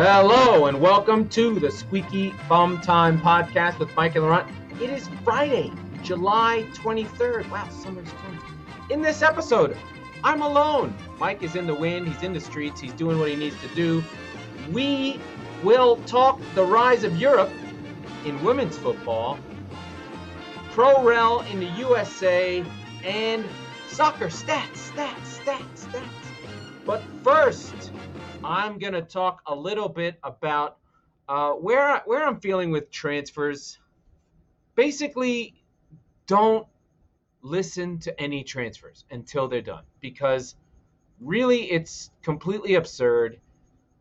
Hello 0.00 0.66
and 0.66 0.80
welcome 0.80 1.28
to 1.30 1.58
the 1.58 1.72
Squeaky 1.72 2.32
Bum 2.48 2.80
Time 2.80 3.20
podcast 3.20 3.80
with 3.80 3.92
Mike 3.96 4.14
and 4.14 4.24
Laurent. 4.24 4.48
It 4.80 4.90
is 4.90 5.08
Friday, 5.24 5.72
July 6.04 6.64
23rd. 6.72 7.50
Wow, 7.50 7.68
summer's 7.68 8.08
coming. 8.12 8.40
In 8.90 9.02
this 9.02 9.22
episode, 9.22 9.76
I'm 10.22 10.42
alone. 10.42 10.94
Mike 11.18 11.42
is 11.42 11.56
in 11.56 11.66
the 11.66 11.74
wind, 11.74 12.06
he's 12.06 12.22
in 12.22 12.32
the 12.32 12.38
streets, 12.38 12.80
he's 12.80 12.92
doing 12.92 13.18
what 13.18 13.28
he 13.28 13.34
needs 13.34 13.60
to 13.60 13.66
do. 13.74 14.04
We 14.70 15.18
will 15.64 15.96
talk 16.06 16.40
the 16.54 16.64
rise 16.64 17.02
of 17.02 17.16
Europe 17.16 17.50
in 18.24 18.40
women's 18.44 18.78
football, 18.78 19.36
pro 20.70 21.02
rel 21.02 21.40
in 21.40 21.58
the 21.58 21.70
USA, 21.70 22.64
and 23.02 23.44
soccer 23.88 24.28
stats, 24.28 24.92
stats, 24.92 25.40
stats, 25.40 25.86
stats. 25.86 26.04
But 26.86 27.02
first, 27.24 27.90
I'm 28.42 28.78
gonna 28.78 29.02
talk 29.02 29.42
a 29.46 29.54
little 29.54 29.88
bit 29.88 30.18
about 30.22 30.78
uh, 31.28 31.52
where 31.52 32.02
where 32.06 32.26
I'm 32.26 32.40
feeling 32.40 32.70
with 32.70 32.90
transfers. 32.90 33.78
Basically, 34.74 35.54
don't 36.26 36.66
listen 37.42 37.98
to 38.00 38.20
any 38.20 38.44
transfers 38.44 39.04
until 39.10 39.48
they're 39.48 39.62
done 39.62 39.84
because 40.00 40.54
really 41.20 41.70
it's 41.70 42.10
completely 42.22 42.74
absurd. 42.74 43.40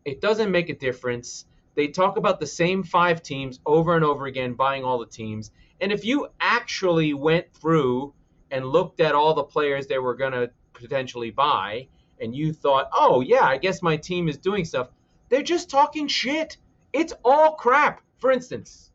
It 0.06 0.22
doesn't 0.22 0.52
make 0.52 0.70
a 0.70 0.76
difference. 0.76 1.46
They 1.76 1.88
talk 1.88 2.18
about 2.18 2.40
the 2.40 2.48
same 2.48 2.84
five 2.84 3.22
teams 3.22 3.60
over 3.66 3.96
and 3.96 4.04
over 4.04 4.26
again, 4.26 4.54
buying 4.54 4.84
all 4.84 5.00
the 5.00 5.06
teams. 5.06 5.52
And 5.82 5.92
if 5.92 6.06
you 6.06 6.28
actually 6.40 7.14
went 7.14 7.54
through 7.54 8.14
and 8.50 8.66
looked 8.66 9.00
at 9.00 9.14
all 9.14 9.34
the 9.34 9.44
players 9.44 9.88
they 9.88 10.00
were 10.00 10.16
going 10.16 10.32
to 10.32 10.50
potentially 10.74 11.32
buy, 11.32 11.88
and 12.20 12.36
you 12.36 12.54
thought, 12.54 12.90
oh, 12.94 13.22
yeah, 13.22 13.44
I 13.44 13.58
guess 13.58 13.82
my 13.82 13.98
team 13.98 14.28
is 14.28 14.38
doing 14.38 14.66
stuff, 14.66 14.90
they're 15.30 15.44
just 15.44 15.70
talking 15.70 16.08
shit. 16.08 16.58
It's 16.94 17.14
all 17.24 17.56
crap. 17.56 18.02
For 18.18 18.32
instance, 18.32 18.92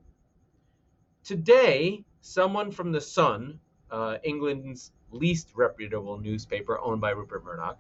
today, 1.25 2.05
someone 2.21 2.71
from 2.71 2.93
The 2.93 3.01
Sun, 3.01 3.61
uh, 3.91 4.19
England's 4.25 4.93
least 5.11 5.51
reputable 5.55 6.19
newspaper 6.19 6.79
owned 6.81 7.01
by 7.01 7.11
Rupert 7.11 7.45
Murdoch, 7.45 7.79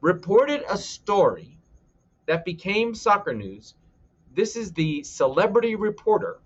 reported 0.00 0.62
a 0.68 0.76
story 0.76 1.58
that 2.26 2.44
became 2.44 2.94
soccer 2.94 3.32
news. 3.32 3.74
This 4.34 4.56
is 4.56 4.72
the 4.72 5.02
celebrity 5.02 5.74
reporter 5.74 6.38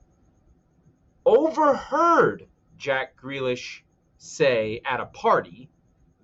overheard 1.27 2.47
Jack 2.78 3.20
Grealish 3.20 3.83
say 4.19 4.81
at 4.84 5.00
a 5.00 5.06
party 5.06 5.69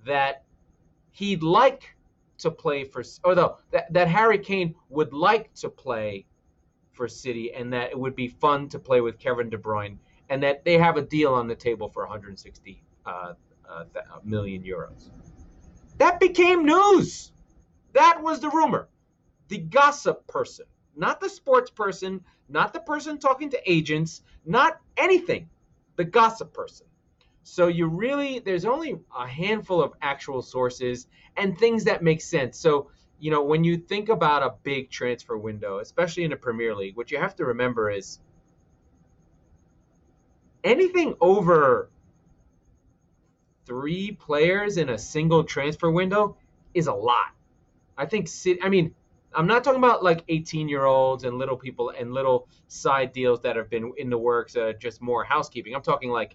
that 0.05 0.45
he'd 1.17 1.43
like 1.43 1.97
to 2.37 2.51
play 2.51 2.85
for, 2.85 3.03
or 3.25 3.35
no, 3.35 3.57
that, 3.71 3.91
that 3.93 4.07
Harry 4.07 4.39
Kane 4.39 4.75
would 4.91 5.15
like 5.15 5.53
to 5.55 5.71
play 5.71 6.27
for 6.93 7.09
City 7.09 7.55
and 7.55 7.73
that 7.73 7.91
it 7.91 7.99
would 7.99 8.15
be 8.15 8.29
fun 8.29 8.69
to 8.69 8.79
play 8.79 9.01
with 9.01 9.19
Kevin 9.19 9.49
De 9.49 9.57
Bruyne 9.57 9.97
and 10.29 10.43
that 10.43 10.63
they 10.65 10.77
have 10.77 10.99
a 10.99 11.03
deal 11.03 11.33
on 11.33 11.49
the 11.49 11.55
table 11.55 11.89
for 11.89 12.03
160 12.03 12.83
uh, 13.07 13.33
uh, 13.67 13.85
million 14.25 14.63
euros. 14.63 15.09
That 15.97 16.21
became 16.21 16.67
news. 16.67 17.33
That 17.95 18.23
was 18.23 18.41
the 18.41 18.51
rumor. 18.51 18.89
The 19.49 19.59
gossip 19.59 20.27
person, 20.27 20.67
not 20.97 21.21
the 21.21 21.31
sports 21.31 21.71
person, 21.71 22.23
not 22.51 22.75
the 22.75 22.81
person 22.81 23.19
talking 23.19 23.49
to 23.51 23.71
agents, 23.71 24.21
not 24.45 24.81
anything. 24.99 25.49
The 25.97 26.05
gossip 26.05 26.53
person. 26.53 26.87
So 27.49 27.69
you 27.69 27.87
really, 27.87 28.41
there's 28.41 28.65
only 28.65 28.99
a 29.17 29.25
handful 29.25 29.81
of 29.81 29.93
actual 30.03 30.43
sources 30.43 31.07
and 31.37 31.57
things 31.57 31.85
that 31.85 32.03
make 32.03 32.21
sense. 32.21 32.59
So, 32.59 32.91
you 33.21 33.31
know, 33.31 33.45
when 33.45 33.63
you 33.63 33.77
think 33.77 34.09
about 34.09 34.43
a 34.43 34.55
big 34.65 34.91
transfer 34.91 35.39
window, 35.39 35.79
especially 35.79 36.25
in 36.25 36.31
the 36.31 36.37
Premier 36.37 36.75
League, 36.75 36.97
what 36.97 37.13
you 37.13 37.19
have 37.19 37.37
to 37.37 37.45
remember 37.45 37.89
is 37.89 38.19
anything 40.65 41.15
over 41.21 41.89
three 43.65 44.11
players 44.11 44.77
in 44.77 44.89
a 44.89 44.99
single 44.99 45.45
transfer 45.45 45.89
window 45.89 46.37
is 46.75 46.89
a 46.89 46.95
lot. 46.95 47.31
I 47.97 48.07
think, 48.07 48.29
I 48.61 48.69
mean, 48.69 48.93
I'm 49.33 49.47
not 49.47 49.63
talking 49.63 49.79
about 49.79 50.03
like 50.03 50.25
18 50.29 50.69
year 50.69 50.85
olds 50.85 51.23
and 51.23 51.39
little 51.39 51.57
people 51.57 51.91
and 51.91 52.13
little 52.13 52.49
side 52.67 53.13
deals 53.13 53.41
that 53.43 53.55
have 53.55 53.71
been 53.71 53.93
in 53.99 54.11
the 54.11 54.19
works, 54.19 54.57
uh, 54.57 54.73
just 54.81 55.01
more 55.01 55.23
housekeeping. 55.23 55.77
I'm 55.77 55.83
talking 55.83 56.11
like 56.11 56.35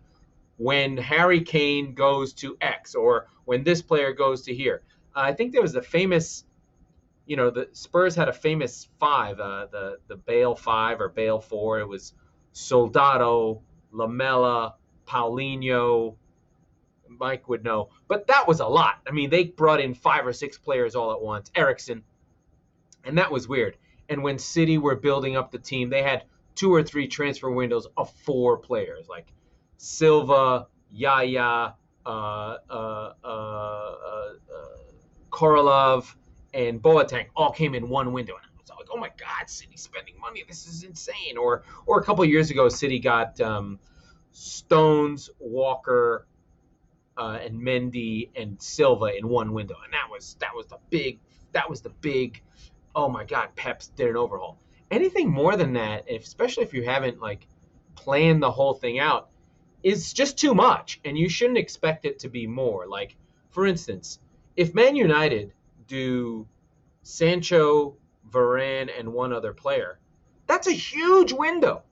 when 0.62 0.96
Harry 0.96 1.42
Kane 1.42 1.96
goes 1.96 2.34
to 2.34 2.56
X 2.62 2.94
or 2.94 3.26
when 3.46 3.64
this 3.64 3.82
player 3.82 4.14
goes 4.14 4.44
to 4.44 4.54
here. 4.54 4.84
Uh, 5.16 5.22
I 5.22 5.34
think 5.34 5.54
there 5.54 5.62
was 5.62 5.74
a 5.74 5.82
famous, 5.82 6.44
you 7.26 7.36
know, 7.36 7.50
the 7.50 7.70
Spurs 7.72 8.16
had 8.16 8.30
a 8.30 8.34
famous 8.34 8.88
five, 9.00 9.40
uh, 9.40 9.66
the 9.72 9.98
the 10.08 10.18
Bale 10.18 10.56
five 10.56 11.02
or 11.02 11.10
Bale 11.10 11.40
four. 11.40 11.80
It 11.80 11.88
was 11.88 12.14
Soldado, 12.52 13.64
Lamela, 13.92 14.76
Paulinho. 15.08 16.16
Mike 17.10 17.50
would 17.50 17.64
know, 17.64 17.90
but 18.08 18.28
that 18.28 18.48
was 18.48 18.62
a 18.62 18.66
lot. 18.68 19.02
I 19.06 19.12
mean, 19.12 19.30
they 19.30 19.44
brought 19.44 19.82
in 19.82 19.94
five 19.94 20.26
or 20.26 20.34
six 20.34 20.58
players 20.58 20.96
all 20.96 21.12
at 21.12 21.22
once. 21.22 21.52
Eriksen, 21.56 22.04
and 23.04 23.18
that 23.18 23.32
was 23.32 23.48
weird. 23.48 23.78
And 24.10 24.24
when 24.24 24.38
City 24.40 24.78
were 24.78 24.96
building 24.96 25.36
up 25.36 25.52
the 25.52 25.60
team, 25.60 25.90
they 25.90 26.04
had 26.04 26.24
two 26.56 26.74
or 26.74 26.84
three 26.84 27.08
transfer 27.08 27.50
windows 27.50 27.88
of 27.98 28.12
four 28.26 28.58
players, 28.58 29.10
like 29.10 29.28
Silva, 29.84 30.68
Yaya, 30.92 31.74
uh, 32.06 32.10
uh, 32.70 33.14
uh, 33.24 33.28
uh, 33.28 34.34
Kolarov, 35.32 36.14
and 36.54 36.80
Boateng 36.80 37.26
all 37.36 37.52
came 37.52 37.74
in 37.74 37.90
one 37.90 38.14
window. 38.14 38.36
And 38.36 38.46
I 38.46 38.62
was 38.62 38.70
like, 38.70 38.90
oh 38.94 38.98
my 38.98 39.10
God, 39.18 39.50
City 39.50 39.76
spending 39.78 40.20
money. 40.20 40.44
This 40.48 40.68
is 40.68 40.84
insane. 40.84 41.36
Or, 41.36 41.64
or 41.88 42.00
a 42.00 42.04
couple 42.04 42.24
years 42.26 42.52
ago, 42.52 42.70
City 42.70 43.00
got 43.00 43.42
um, 43.42 43.80
Stones, 44.32 45.32
Walker, 45.40 46.28
uh, 47.18 47.40
and 47.42 47.60
Mendy 47.60 48.30
and 48.36 48.62
Silva 48.62 49.18
in 49.18 49.28
one 49.28 49.52
window, 49.52 49.78
and 49.84 49.92
that 49.94 50.08
was 50.10 50.38
that 50.40 50.56
was 50.56 50.68
the 50.68 50.78
big 50.90 51.20
that 51.52 51.70
was 51.70 51.82
the 51.82 51.90
big 51.90 52.42
oh 52.96 53.10
my 53.10 53.26
god, 53.26 53.50
Pep's 53.56 53.90
did 53.90 54.10
an 54.10 54.16
overhaul. 54.16 54.58
Anything 54.92 55.30
more 55.30 55.58
than 55.58 55.74
that, 55.74 56.10
especially 56.10 56.64
if 56.64 56.74
you 56.74 56.84
haven't 56.84 57.20
like 57.20 57.48
planned 57.96 58.42
the 58.42 58.52
whole 58.52 58.74
thing 58.74 58.98
out, 59.00 59.31
is 59.84 60.14
just 60.14 60.38
too 60.38 60.54
much, 60.54 61.00
and 61.06 61.18
you 61.18 61.30
shouldn't 61.30 61.58
expect 61.58 62.06
it 62.06 62.20
to 62.20 62.30
be 62.30 62.48
more. 62.48 62.88
Like, 62.88 63.16
for 63.50 63.66
instance, 63.66 64.20
if 64.56 64.74
Man 64.74 64.96
United 64.96 65.54
do 65.88 66.48
Sancho, 67.04 67.96
Varane, 68.30 68.90
and 68.98 69.14
one 69.14 69.34
other 69.34 69.54
player, 69.54 70.00
that's 70.48 70.68
a 70.68 70.72
huge 70.72 71.34
window. 71.34 71.84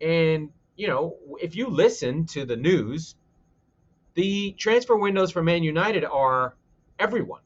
And 0.00 0.50
you 0.76 0.88
know, 0.88 1.16
if 1.40 1.56
you 1.56 1.68
listen 1.68 2.26
to 2.26 2.44
the 2.44 2.56
news, 2.56 3.14
the 4.14 4.52
transfer 4.52 4.96
windows 4.96 5.32
for 5.32 5.42
Man 5.42 5.62
United 5.62 6.04
are 6.04 6.54
everyone. 6.98 7.40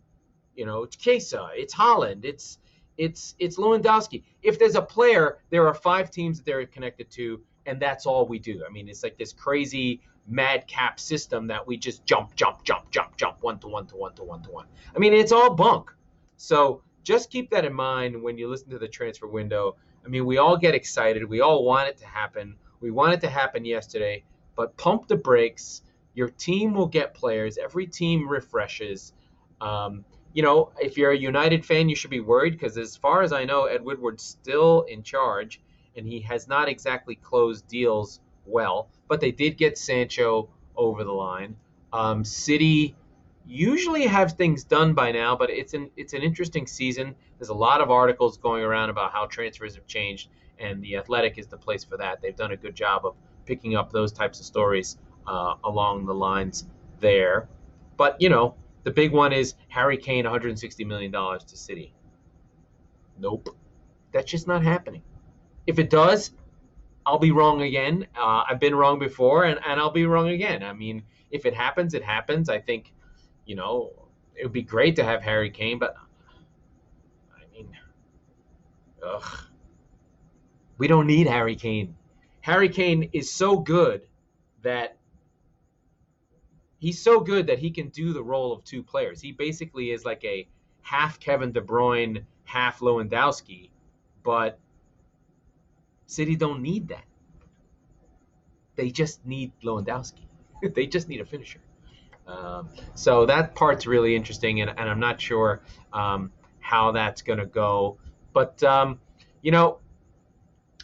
You 0.57 0.67
know, 0.67 0.83
it's 0.83 0.97
Chiesa, 0.97 1.49
it's 1.55 1.75
Haaland, 1.75 2.25
it's 2.25 2.59
it's 2.99 3.35
it's 3.39 3.57
Lewandowski. 3.57 4.25
If 4.43 4.59
there's 4.59 4.75
a 4.75 4.83
player, 4.83 5.39
there 5.51 5.67
are 5.67 5.75
five 5.75 6.11
teams 6.11 6.39
that 6.39 6.47
they're 6.47 6.67
connected 6.67 7.11
to, 7.13 7.41
and 7.71 7.81
that's 7.81 8.05
all 8.05 8.27
we 8.27 8.39
do. 8.39 8.63
I 8.69 8.71
mean, 8.71 8.89
it's 8.89 9.03
like 9.03 9.17
this 9.17 9.33
crazy 9.33 10.01
madcap 10.27 10.99
system 10.99 11.47
that 11.47 11.67
we 11.67 11.77
just 11.77 12.05
jump, 12.05 12.35
jump, 12.35 12.65
jump, 12.65 12.91
jump, 12.91 13.17
jump, 13.17 13.39
one 13.43 13.59
to 13.61 13.69
one 13.69 13.87
to 13.87 13.97
one 13.97 14.15
to 14.15 14.25
one 14.25 14.43
to 14.43 14.51
one. 14.51 14.67
I 14.95 14.99
mean, 14.99 15.15
it's 15.15 15.33
all 15.33 15.55
bunk. 15.55 15.91
So 16.37 16.83
just 17.05 17.31
keep 17.31 17.51
that 17.51 17.65
in 17.65 17.73
mind 17.73 18.21
when 18.21 18.37
you 18.37 18.49
listen 18.49 18.71
to 18.71 18.79
the 18.79 18.89
transfer 18.89 19.29
window. 19.29 19.77
I 20.05 20.09
mean, 20.09 20.27
we 20.27 20.39
all 20.39 20.57
get 20.57 20.75
excited. 20.75 21.25
We 21.25 21.41
all 21.41 21.65
want 21.65 21.89
it 21.89 21.97
to 21.99 22.07
happen. 22.07 22.57
We 22.81 22.91
want 22.91 23.15
it 23.15 23.21
to 23.21 23.31
happen 23.31 23.65
yesterday, 23.65 24.25
but 24.57 24.77
pump 24.77 25.07
the 25.07 25.17
brakes. 25.17 25.83
Your 26.15 26.29
team 26.29 26.75
will 26.75 26.87
get 26.87 27.15
players. 27.15 27.57
Every 27.57 27.87
team 27.87 28.29
refreshes. 28.29 29.13
Um, 29.61 30.05
you 30.33 30.43
know, 30.43 30.71
if 30.81 30.97
you're 30.97 31.13
a 31.13 31.19
United 31.19 31.65
fan, 31.65 31.89
you 31.89 31.97
should 31.97 32.11
be 32.11 32.21
worried 32.21 32.53
because, 32.53 32.79
as 32.79 32.97
far 32.97 33.23
as 33.23 33.33
I 33.33 33.45
know, 33.45 33.65
Ed 33.65 33.85
Woodward's 33.85 34.23
still 34.23 34.83
in 34.83 35.03
charge, 35.03 35.61
and 35.97 36.07
he 36.07 36.21
has 36.21 36.49
not 36.49 36.69
exactly 36.69 37.15
closed 37.17 37.67
deals 37.69 38.21
well. 38.47 38.89
But 39.09 39.21
they 39.21 39.31
did 39.33 39.57
get 39.57 39.79
Sancho 39.79 40.49
over 40.77 41.05
the 41.05 41.13
line. 41.13 41.57
Um, 41.93 42.25
City 42.25 42.97
usually 43.47 44.07
have 44.07 44.33
things 44.33 44.65
done 44.65 44.95
by 44.95 45.13
now, 45.13 45.35
but 45.37 45.51
it's 45.51 45.75
an 45.75 45.91
it's 45.97 46.13
an 46.13 46.23
interesting 46.23 46.67
season. 46.67 47.15
There's 47.39 47.49
a 47.49 47.55
lot 47.55 47.81
of 47.81 47.91
articles 47.91 48.39
going 48.39 48.63
around 48.63 48.91
about 48.91 49.13
how 49.13 49.27
transfers 49.27 49.75
have 49.75 49.87
changed, 49.87 50.29
and 50.59 50.83
the 50.83 50.97
Athletic 50.97 51.39
is 51.39 51.49
the 51.49 51.57
place 51.57 51.85
for 51.85 51.97
that. 51.97 52.21
They've 52.23 52.37
done 52.37 52.53
a 52.53 52.57
good 52.57 52.75
job 52.75 53.05
of 53.05 53.17
picking 53.47 53.75
up 53.75 53.91
those 53.91 54.13
types 54.13 54.39
of 54.41 54.47
stories 54.47 54.99
uh, 55.27 55.55
along 55.65 56.07
the 56.07 56.15
lines 56.15 56.67
there. 57.01 57.49
But 57.97 58.21
you 58.21 58.29
know, 58.29 58.55
the 58.85 58.91
big 58.91 59.13
one 59.13 59.33
is 59.33 59.55
Harry 59.69 59.97
Kane, 59.97 60.25
160 60.25 60.85
million 60.85 61.11
dollars 61.11 61.45
to 61.45 61.57
City. 61.57 61.93
Nope, 63.19 63.55
that's 64.13 64.31
just 64.31 64.47
not 64.47 64.63
happening. 64.63 65.03
If 65.67 65.79
it 65.79 65.91
does, 65.91 66.33
I'll 67.07 67.19
be 67.19 67.33
wrong 67.33 67.63
again. 67.63 68.07
Uh, 68.17 68.45
I've 68.49 68.61
been 68.61 68.75
wrong 68.75 68.99
before, 68.99 69.45
and, 69.45 69.59
and 69.65 69.81
I'll 69.81 69.91
be 69.91 70.07
wrong 70.07 70.29
again. 70.29 70.63
I 70.63 70.73
mean, 70.73 71.03
if 71.31 71.47
it 71.47 71.55
happens, 71.55 71.95
it 71.95 72.03
happens. 72.03 72.49
I 72.49 72.59
think, 72.59 72.93
you 73.47 73.57
know, 73.57 73.93
it 74.35 74.45
would 74.45 74.53
be 74.53 74.63
great 74.63 74.97
to 74.97 75.05
have 75.05 75.23
Harry 75.23 75.51
Kane, 75.51 75.79
but 75.79 75.95
I 77.37 77.53
mean, 77.53 77.69
Ugh. 79.07 79.39
We 80.79 80.89
don't 80.89 81.07
need 81.07 81.27
Harry 81.27 81.57
Kane. 81.57 81.95
Harry 82.41 82.69
Kane 82.69 83.11
is 83.13 83.31
so 83.31 83.59
good 83.59 84.03
that 84.63 84.97
he's 86.79 86.99
so 86.99 87.21
good 87.21 87.47
that 87.49 87.59
he 87.59 87.71
can 87.71 87.89
do 87.89 88.13
the 88.13 88.23
role 88.23 88.53
of 88.53 88.65
two 88.65 88.83
players. 88.83 89.21
He 89.21 89.33
basically 89.33 89.91
is 89.91 90.05
like 90.05 90.25
a 90.25 90.49
half 90.81 91.21
Kevin 91.21 91.53
De 91.53 91.61
Bruyne, 91.61 92.25
half 92.45 92.81
Lewandowski, 92.81 93.71
but 94.23 94.59
City 96.11 96.35
don't 96.35 96.61
need 96.61 96.89
that. 96.89 97.05
They 98.75 98.91
just 98.91 99.25
need 99.25 99.53
Lewandowski. 99.63 100.25
they 100.75 100.87
just 100.87 101.09
need 101.09 101.21
a 101.21 101.25
finisher. 101.25 101.61
Um, 102.27 102.69
so 102.97 103.27
that 103.27 103.55
part's 103.55 103.87
really 103.87 104.17
interesting, 104.17 104.61
and, 104.61 104.71
and 104.71 104.91
I'm 104.91 104.99
not 104.99 105.21
sure 105.21 105.61
um, 105.93 106.33
how 106.59 106.91
that's 106.91 107.23
going 107.23 107.39
to 107.39 107.47
go. 107.47 107.97
But, 108.33 108.61
um, 108.65 108.99
you 109.41 109.53
know, 109.53 109.79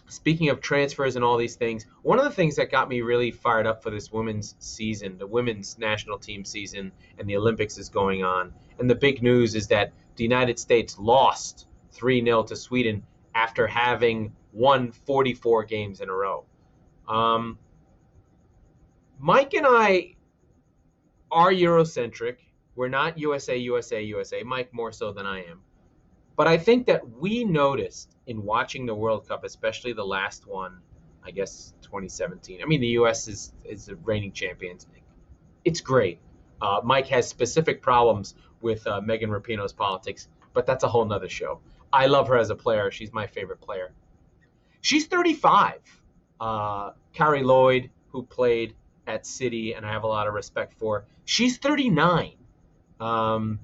speaking 0.06 0.48
of 0.50 0.60
transfers 0.60 1.16
and 1.16 1.24
all 1.24 1.36
these 1.36 1.56
things, 1.56 1.86
one 2.02 2.18
of 2.20 2.24
the 2.24 2.30
things 2.30 2.54
that 2.54 2.70
got 2.70 2.88
me 2.88 3.00
really 3.00 3.32
fired 3.32 3.66
up 3.66 3.82
for 3.82 3.90
this 3.90 4.12
women's 4.12 4.54
season, 4.60 5.18
the 5.18 5.26
women's 5.26 5.76
national 5.76 6.18
team 6.18 6.44
season, 6.44 6.92
and 7.18 7.28
the 7.28 7.36
Olympics 7.36 7.78
is 7.78 7.88
going 7.88 8.22
on. 8.22 8.52
And 8.78 8.88
the 8.88 8.94
big 8.94 9.24
news 9.24 9.56
is 9.56 9.66
that 9.68 9.92
the 10.14 10.22
United 10.22 10.60
States 10.60 11.00
lost 11.00 11.66
3 11.90 12.22
0 12.24 12.44
to 12.44 12.54
Sweden 12.54 13.02
after 13.36 13.66
having 13.66 14.32
won 14.54 14.90
44 14.90 15.64
games 15.64 16.00
in 16.00 16.08
a 16.08 16.12
row. 16.12 16.46
Um, 17.06 17.58
Mike 19.18 19.52
and 19.52 19.66
I 19.68 20.14
are 21.30 21.52
Eurocentric. 21.52 22.36
We're 22.74 22.88
not 22.88 23.18
USA, 23.18 23.58
USA, 23.58 24.02
USA. 24.02 24.42
Mike 24.42 24.72
more 24.72 24.90
so 24.90 25.12
than 25.12 25.26
I 25.26 25.44
am. 25.44 25.60
But 26.34 26.48
I 26.48 26.56
think 26.56 26.86
that 26.86 27.08
we 27.08 27.44
noticed 27.44 28.16
in 28.26 28.42
watching 28.42 28.86
the 28.86 28.94
World 28.94 29.28
Cup, 29.28 29.44
especially 29.44 29.92
the 29.92 30.04
last 30.04 30.46
one, 30.46 30.78
I 31.22 31.30
guess 31.30 31.74
2017. 31.82 32.60
I 32.62 32.66
mean, 32.66 32.80
the 32.80 32.94
U.S. 33.00 33.28
is 33.28 33.52
is 33.64 33.86
the 33.86 33.96
reigning 33.96 34.32
champions. 34.32 34.86
It's 35.64 35.80
great. 35.80 36.20
Uh, 36.60 36.80
Mike 36.84 37.08
has 37.08 37.28
specific 37.28 37.82
problems 37.82 38.34
with 38.62 38.86
uh, 38.86 39.00
Megan 39.02 39.30
Rapinoe's 39.30 39.72
politics, 39.72 40.28
but 40.54 40.64
that's 40.66 40.84
a 40.84 40.88
whole 40.88 41.04
nother 41.04 41.28
show. 41.28 41.60
I 41.92 42.06
love 42.06 42.28
her 42.28 42.36
as 42.36 42.50
a 42.50 42.56
player. 42.56 42.90
She's 42.90 43.12
my 43.12 43.26
favorite 43.26 43.60
player. 43.60 43.92
She's 44.80 45.06
35. 45.06 45.80
Uh, 46.40 46.92
Carli 47.14 47.42
Lloyd, 47.42 47.90
who 48.10 48.22
played 48.22 48.74
at 49.06 49.26
City, 49.26 49.74
and 49.74 49.86
I 49.86 49.92
have 49.92 50.04
a 50.04 50.06
lot 50.06 50.26
of 50.26 50.34
respect 50.34 50.74
for. 50.74 51.06
She's 51.24 51.58
39. 51.58 52.32
Um, 53.00 53.58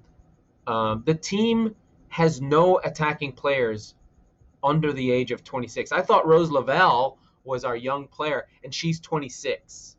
um, 0.67 1.03
the 1.07 1.15
team 1.15 1.75
has 2.09 2.41
no 2.41 2.79
attacking 2.85 3.33
players 3.33 3.95
under 4.63 4.93
the 4.93 5.11
age 5.11 5.33
of 5.33 5.43
26. 5.43 5.93
I 5.93 6.03
thought 6.03 6.27
Rose 6.27 6.51
Lavelle 6.51 7.19
was 7.45 7.65
our 7.65 7.77
young 7.77 8.07
player, 8.07 8.47
and 8.63 8.73
she's 8.73 9.01
26. 9.01 9.97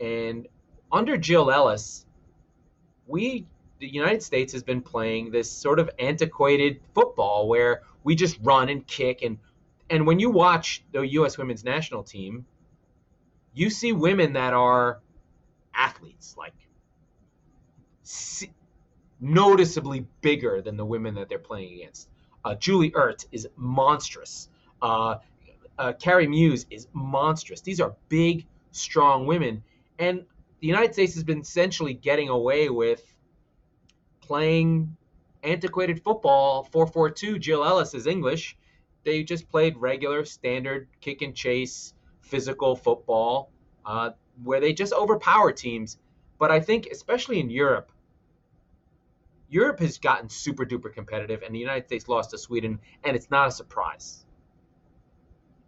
And 0.00 0.48
under 0.90 1.16
Jill 1.16 1.50
Ellis, 1.50 2.06
we, 3.06 3.46
the 3.80 3.88
United 3.88 4.22
States, 4.22 4.52
has 4.52 4.62
been 4.62 4.82
playing 4.82 5.30
this 5.30 5.50
sort 5.50 5.78
of 5.78 5.90
antiquated 5.98 6.80
football 6.94 7.48
where 7.48 7.82
we 8.04 8.14
just 8.14 8.38
run 8.42 8.68
and 8.68 8.86
kick 8.86 9.22
and 9.22 9.38
and 9.90 10.06
when 10.06 10.20
you 10.20 10.30
watch 10.30 10.84
the 10.92 11.00
U.S. 11.00 11.36
women's 11.36 11.64
national 11.64 12.04
team, 12.04 12.46
you 13.54 13.70
see 13.70 13.92
women 13.92 14.34
that 14.34 14.54
are 14.54 15.00
athletes, 15.74 16.36
like 16.38 16.54
noticeably 19.20 20.06
bigger 20.20 20.62
than 20.62 20.76
the 20.76 20.84
women 20.84 21.14
that 21.16 21.28
they're 21.28 21.38
playing 21.38 21.74
against. 21.74 22.08
Uh, 22.44 22.54
Julie 22.54 22.90
Ertz 22.92 23.26
is 23.32 23.48
monstrous. 23.56 24.48
Uh, 24.80 25.16
uh, 25.78 25.92
Carrie 25.94 26.26
Mewis 26.26 26.66
is 26.70 26.86
monstrous. 26.92 27.60
These 27.60 27.80
are 27.80 27.94
big, 28.08 28.46
strong 28.70 29.26
women. 29.26 29.62
And 29.98 30.24
the 30.60 30.66
United 30.66 30.94
States 30.94 31.14
has 31.14 31.24
been 31.24 31.40
essentially 31.40 31.94
getting 31.94 32.28
away 32.28 32.70
with 32.70 33.02
playing 34.30 34.96
antiquated 35.42 36.00
football 36.04 36.64
4-4-2. 36.72 37.40
Jill 37.40 37.64
Ellis 37.64 37.94
is 37.94 38.06
English. 38.06 38.56
They 39.04 39.24
just 39.24 39.50
played 39.50 39.76
regular, 39.76 40.24
standard 40.24 40.86
kick 41.00 41.22
and 41.22 41.34
chase 41.34 41.94
physical 42.20 42.76
football 42.76 43.50
uh, 43.84 44.10
where 44.44 44.60
they 44.60 44.72
just 44.72 44.92
overpower 44.92 45.50
teams. 45.50 45.98
But 46.38 46.52
I 46.52 46.60
think, 46.60 46.86
especially 46.92 47.40
in 47.40 47.50
Europe, 47.50 47.90
Europe 49.48 49.80
has 49.80 49.98
gotten 49.98 50.28
super 50.28 50.64
duper 50.64 50.94
competitive, 50.94 51.42
and 51.42 51.52
the 51.52 51.58
United 51.58 51.86
States 51.86 52.08
lost 52.08 52.30
to 52.30 52.38
Sweden, 52.38 52.78
and 53.02 53.16
it's 53.16 53.32
not 53.32 53.48
a 53.48 53.50
surprise. 53.50 54.24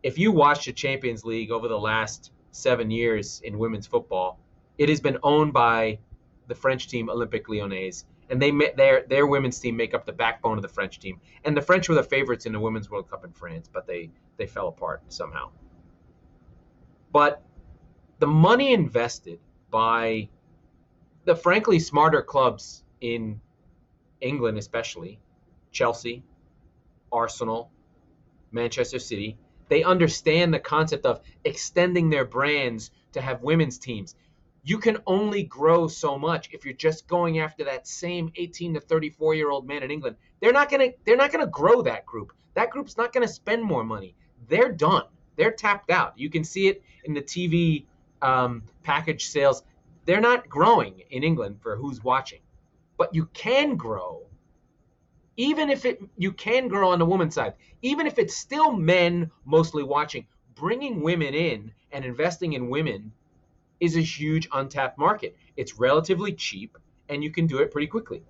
If 0.04 0.18
you 0.18 0.30
watch 0.30 0.66
the 0.66 0.72
Champions 0.72 1.24
League 1.24 1.50
over 1.50 1.66
the 1.66 1.80
last 1.80 2.30
seven 2.52 2.92
years 2.92 3.40
in 3.42 3.58
women's 3.58 3.88
football, 3.88 4.38
it 4.78 4.88
has 4.88 5.00
been 5.00 5.18
owned 5.24 5.52
by 5.52 5.98
the 6.46 6.54
French 6.54 6.86
team 6.86 7.08
Olympique 7.08 7.48
Lyonnais, 7.48 8.04
and 8.30 8.40
they 8.40 8.50
their 8.76 9.04
their 9.08 9.26
women's 9.26 9.58
team 9.58 9.76
make 9.76 9.94
up 9.94 10.06
the 10.06 10.12
backbone 10.12 10.56
of 10.58 10.62
the 10.62 10.68
French 10.68 10.98
team. 10.98 11.20
And 11.44 11.56
the 11.56 11.62
French 11.62 11.88
were 11.88 11.94
the 11.94 12.02
favorites 12.02 12.46
in 12.46 12.52
the 12.52 12.60
Women's 12.60 12.90
World 12.90 13.10
Cup 13.10 13.24
in 13.24 13.32
France, 13.32 13.68
but 13.72 13.86
they 13.86 14.10
they 14.36 14.46
fell 14.46 14.68
apart 14.68 15.02
somehow. 15.08 15.50
But 17.12 17.42
the 18.18 18.26
money 18.26 18.72
invested 18.72 19.40
by 19.70 20.28
the 21.24 21.36
frankly 21.36 21.78
smarter 21.78 22.22
clubs 22.22 22.84
in 23.00 23.40
England, 24.20 24.58
especially 24.58 25.20
Chelsea, 25.70 26.22
Arsenal, 27.10 27.70
Manchester 28.52 28.98
City, 28.98 29.36
they 29.68 29.82
understand 29.82 30.52
the 30.52 30.58
concept 30.58 31.06
of 31.06 31.20
extending 31.44 32.10
their 32.10 32.24
brands 32.24 32.90
to 33.12 33.20
have 33.20 33.42
women's 33.42 33.78
teams. 33.78 34.14
You 34.64 34.78
can 34.78 34.98
only 35.06 35.42
grow 35.42 35.88
so 35.88 36.16
much 36.16 36.50
if 36.52 36.64
you're 36.64 36.74
just 36.74 37.08
going 37.08 37.40
after 37.40 37.64
that 37.64 37.88
same 37.88 38.30
18 38.36 38.74
to 38.74 38.80
34 38.80 39.34
year 39.34 39.50
old 39.50 39.66
man 39.66 39.82
in 39.82 39.90
England. 39.90 40.16
They're 40.40 40.52
not 40.52 40.70
gonna 40.70 40.90
they're 41.04 41.16
not 41.16 41.32
gonna 41.32 41.48
grow 41.48 41.82
that 41.82 42.06
group. 42.06 42.32
That 42.54 42.70
group's 42.70 42.96
not 42.96 43.12
gonna 43.12 43.26
spend 43.26 43.64
more 43.64 43.82
money. 43.82 44.14
They're 44.48 44.70
done. 44.70 45.04
They're 45.34 45.50
tapped 45.50 45.90
out. 45.90 46.16
You 46.16 46.30
can 46.30 46.44
see 46.44 46.68
it 46.68 46.82
in 47.04 47.14
the 47.14 47.22
TV 47.22 47.86
um, 48.20 48.62
package 48.84 49.26
sales. 49.26 49.64
They're 50.04 50.20
not 50.20 50.48
growing 50.48 51.02
in 51.10 51.24
England 51.24 51.60
for 51.60 51.76
who's 51.76 52.04
watching, 52.04 52.40
but 52.96 53.14
you 53.14 53.26
can 53.32 53.76
grow. 53.76 54.26
Even 55.36 55.70
if 55.70 55.84
it 55.84 56.00
you 56.16 56.30
can 56.30 56.68
grow 56.68 56.90
on 56.90 57.00
the 57.00 57.06
woman's 57.06 57.34
side, 57.34 57.54
even 57.80 58.06
if 58.06 58.16
it's 58.16 58.36
still 58.36 58.70
men 58.72 59.28
mostly 59.44 59.82
watching, 59.82 60.26
bringing 60.54 61.00
women 61.00 61.34
in 61.34 61.72
and 61.90 62.04
investing 62.04 62.52
in 62.52 62.70
women 62.70 63.12
is 63.82 63.96
a 63.96 64.00
huge 64.00 64.48
untapped 64.52 64.96
market. 64.96 65.36
It's 65.56 65.76
relatively 65.76 66.32
cheap 66.32 66.78
and 67.08 67.24
you 67.24 67.32
can 67.32 67.48
do 67.48 67.58
it 67.58 67.72
pretty 67.72 67.88
quickly. 67.88 68.22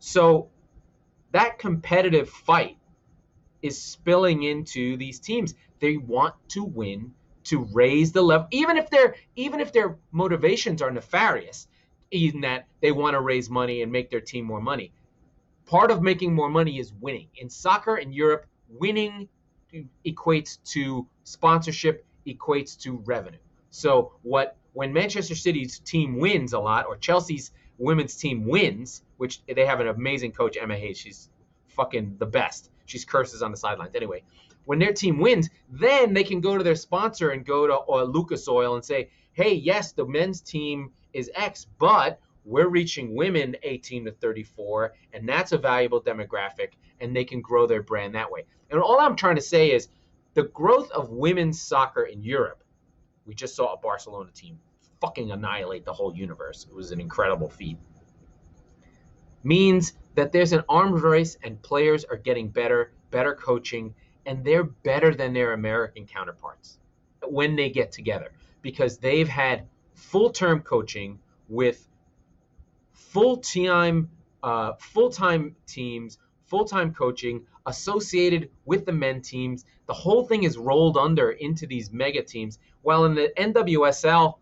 So 0.00 0.50
that 1.32 1.58
competitive 1.58 2.28
fight 2.28 2.76
is 3.62 3.80
spilling 3.80 4.42
into 4.42 4.98
these 4.98 5.18
teams. 5.18 5.54
They 5.80 5.96
want 5.96 6.34
to 6.50 6.62
win 6.62 7.12
to 7.44 7.66
raise 7.72 8.12
the 8.12 8.20
level, 8.20 8.48
even 8.50 8.76
if 8.76 8.90
their 8.90 9.14
even 9.34 9.60
if 9.60 9.72
their 9.72 9.96
motivations 10.12 10.82
are 10.82 10.90
nefarious, 10.90 11.68
in 12.10 12.42
that 12.42 12.66
they 12.82 12.92
want 12.92 13.14
to 13.14 13.20
raise 13.22 13.48
money 13.48 13.80
and 13.80 13.90
make 13.90 14.10
their 14.10 14.20
team 14.20 14.44
more 14.44 14.60
money. 14.60 14.92
Part 15.64 15.90
of 15.90 16.02
making 16.02 16.34
more 16.34 16.50
money 16.50 16.78
is 16.78 16.92
winning. 16.92 17.28
In 17.36 17.48
soccer 17.48 17.96
in 17.96 18.12
Europe, 18.12 18.46
winning 18.68 19.26
equates 20.04 20.58
to 20.64 21.06
sponsorship, 21.24 22.04
equates 22.26 22.78
to 22.80 23.02
revenue. 23.06 23.38
So 23.70 24.12
what 24.22 24.56
when 24.76 24.92
Manchester 24.92 25.34
City's 25.34 25.78
team 25.78 26.18
wins 26.18 26.52
a 26.52 26.58
lot, 26.58 26.84
or 26.84 26.98
Chelsea's 26.98 27.50
women's 27.78 28.14
team 28.14 28.44
wins, 28.44 29.00
which 29.16 29.40
they 29.46 29.64
have 29.64 29.80
an 29.80 29.88
amazing 29.88 30.32
coach, 30.32 30.58
Emma 30.60 30.76
Hayes. 30.76 30.98
She's 30.98 31.30
fucking 31.68 32.16
the 32.18 32.26
best. 32.26 32.68
She's 32.84 33.02
curses 33.02 33.40
on 33.40 33.50
the 33.50 33.56
sidelines. 33.56 33.94
Anyway, 33.94 34.22
when 34.66 34.78
their 34.78 34.92
team 34.92 35.18
wins, 35.18 35.48
then 35.70 36.12
they 36.12 36.24
can 36.24 36.42
go 36.42 36.58
to 36.58 36.62
their 36.62 36.74
sponsor 36.74 37.30
and 37.30 37.42
go 37.42 37.66
to 37.66 37.78
uh, 37.90 38.02
Lucas 38.02 38.46
Oil 38.48 38.74
and 38.74 38.84
say, 38.84 39.08
hey, 39.32 39.54
yes, 39.54 39.92
the 39.92 40.04
men's 40.04 40.42
team 40.42 40.90
is 41.14 41.30
X, 41.34 41.66
but 41.78 42.20
we're 42.44 42.68
reaching 42.68 43.14
women 43.14 43.56
18 43.62 44.04
to 44.04 44.12
34, 44.12 44.92
and 45.14 45.26
that's 45.26 45.52
a 45.52 45.58
valuable 45.58 46.02
demographic, 46.02 46.72
and 47.00 47.16
they 47.16 47.24
can 47.24 47.40
grow 47.40 47.66
their 47.66 47.82
brand 47.82 48.14
that 48.14 48.30
way. 48.30 48.44
And 48.70 48.78
all 48.78 49.00
I'm 49.00 49.16
trying 49.16 49.36
to 49.36 49.42
say 49.42 49.70
is 49.70 49.88
the 50.34 50.42
growth 50.42 50.90
of 50.90 51.08
women's 51.08 51.62
soccer 51.62 52.02
in 52.02 52.22
Europe, 52.22 52.62
we 53.24 53.34
just 53.34 53.56
saw 53.56 53.72
a 53.72 53.78
Barcelona 53.78 54.30
team 54.32 54.58
fucking 55.06 55.30
annihilate 55.30 55.84
the 55.84 55.92
whole 55.92 56.14
universe. 56.14 56.66
It 56.68 56.74
was 56.74 56.90
an 56.90 57.00
incredible 57.00 57.48
feat. 57.48 57.78
Means 59.44 59.92
that 60.16 60.32
there's 60.32 60.52
an 60.52 60.64
arms 60.68 61.00
race 61.00 61.38
and 61.44 61.62
players 61.62 62.04
are 62.04 62.16
getting 62.16 62.48
better, 62.48 62.92
better 63.12 63.34
coaching, 63.34 63.94
and 64.24 64.44
they're 64.44 64.64
better 64.64 65.14
than 65.14 65.32
their 65.32 65.52
American 65.52 66.06
counterparts 66.06 66.80
when 67.22 67.54
they 67.54 67.70
get 67.70 67.92
together 67.92 68.32
because 68.62 68.98
they've 68.98 69.28
had 69.28 69.68
full 69.94 70.30
term 70.30 70.60
coaching 70.60 71.20
with 71.48 71.86
full 72.92 73.36
time 73.36 74.10
uh, 74.42 74.72
full 74.80 75.10
time 75.10 75.54
teams, 75.68 76.18
full 76.46 76.64
time 76.64 76.92
coaching, 76.92 77.46
associated 77.66 78.50
with 78.64 78.84
the 78.86 78.92
men 78.92 79.22
teams. 79.22 79.64
The 79.86 79.94
whole 79.94 80.26
thing 80.26 80.42
is 80.42 80.58
rolled 80.58 80.96
under 80.96 81.30
into 81.30 81.68
these 81.68 81.92
mega 81.92 82.24
teams. 82.24 82.58
While 82.82 83.04
in 83.04 83.14
the 83.14 83.32
NWSL, 83.36 84.38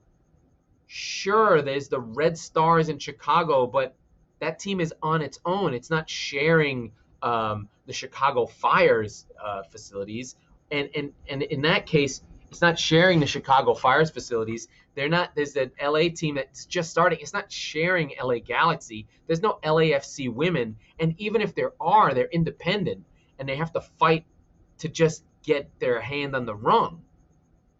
sure, 0.87 1.63
there's 1.63 1.89
the 1.89 2.01
Red 2.01 2.37
Stars 2.39 2.89
in 2.89 2.99
Chicago, 2.99 3.67
but 3.67 3.95
that 4.41 4.59
team 4.59 4.81
is 4.81 4.93
on 5.03 5.23
its 5.23 5.39
own. 5.45 5.75
It's 5.75 5.91
not 5.91 6.09
sharing 6.09 6.93
um, 7.23 7.69
the 7.87 7.93
Chicago 7.93 8.47
Fire's 8.47 9.27
uh, 9.43 9.63
facilities, 9.65 10.37
and 10.71 10.89
and 10.95 11.13
and 11.29 11.43
in 11.43 11.63
that 11.63 11.87
case, 11.87 12.23
it's 12.51 12.61
not 12.61 12.79
sharing 12.79 13.21
the 13.21 13.27
Chicago 13.27 13.75
Fire's 13.75 14.11
facilities. 14.11 14.69
They're 14.95 15.09
not. 15.09 15.35
There's 15.35 15.57
an 15.57 15.73
LA 15.83 16.09
team 16.15 16.37
that's 16.37 16.67
just 16.67 16.91
starting. 16.91 17.19
It's 17.21 17.33
not 17.33 17.51
sharing 17.51 18.13
LA 18.23 18.39
Galaxy. 18.39 19.07
There's 19.27 19.43
no 19.43 19.59
LAFC 19.65 20.33
women, 20.33 20.77
and 21.01 21.15
even 21.19 21.41
if 21.41 21.55
there 21.55 21.73
are, 21.81 22.15
they're 22.15 22.29
independent, 22.29 23.05
and 23.39 23.49
they 23.49 23.57
have 23.57 23.73
to 23.73 23.81
fight 23.81 24.25
to 24.79 24.89
just 24.89 25.25
get 25.43 25.69
their 25.79 26.01
hand 26.01 26.37
on 26.37 26.47
the 26.47 26.55
rung. 26.55 27.03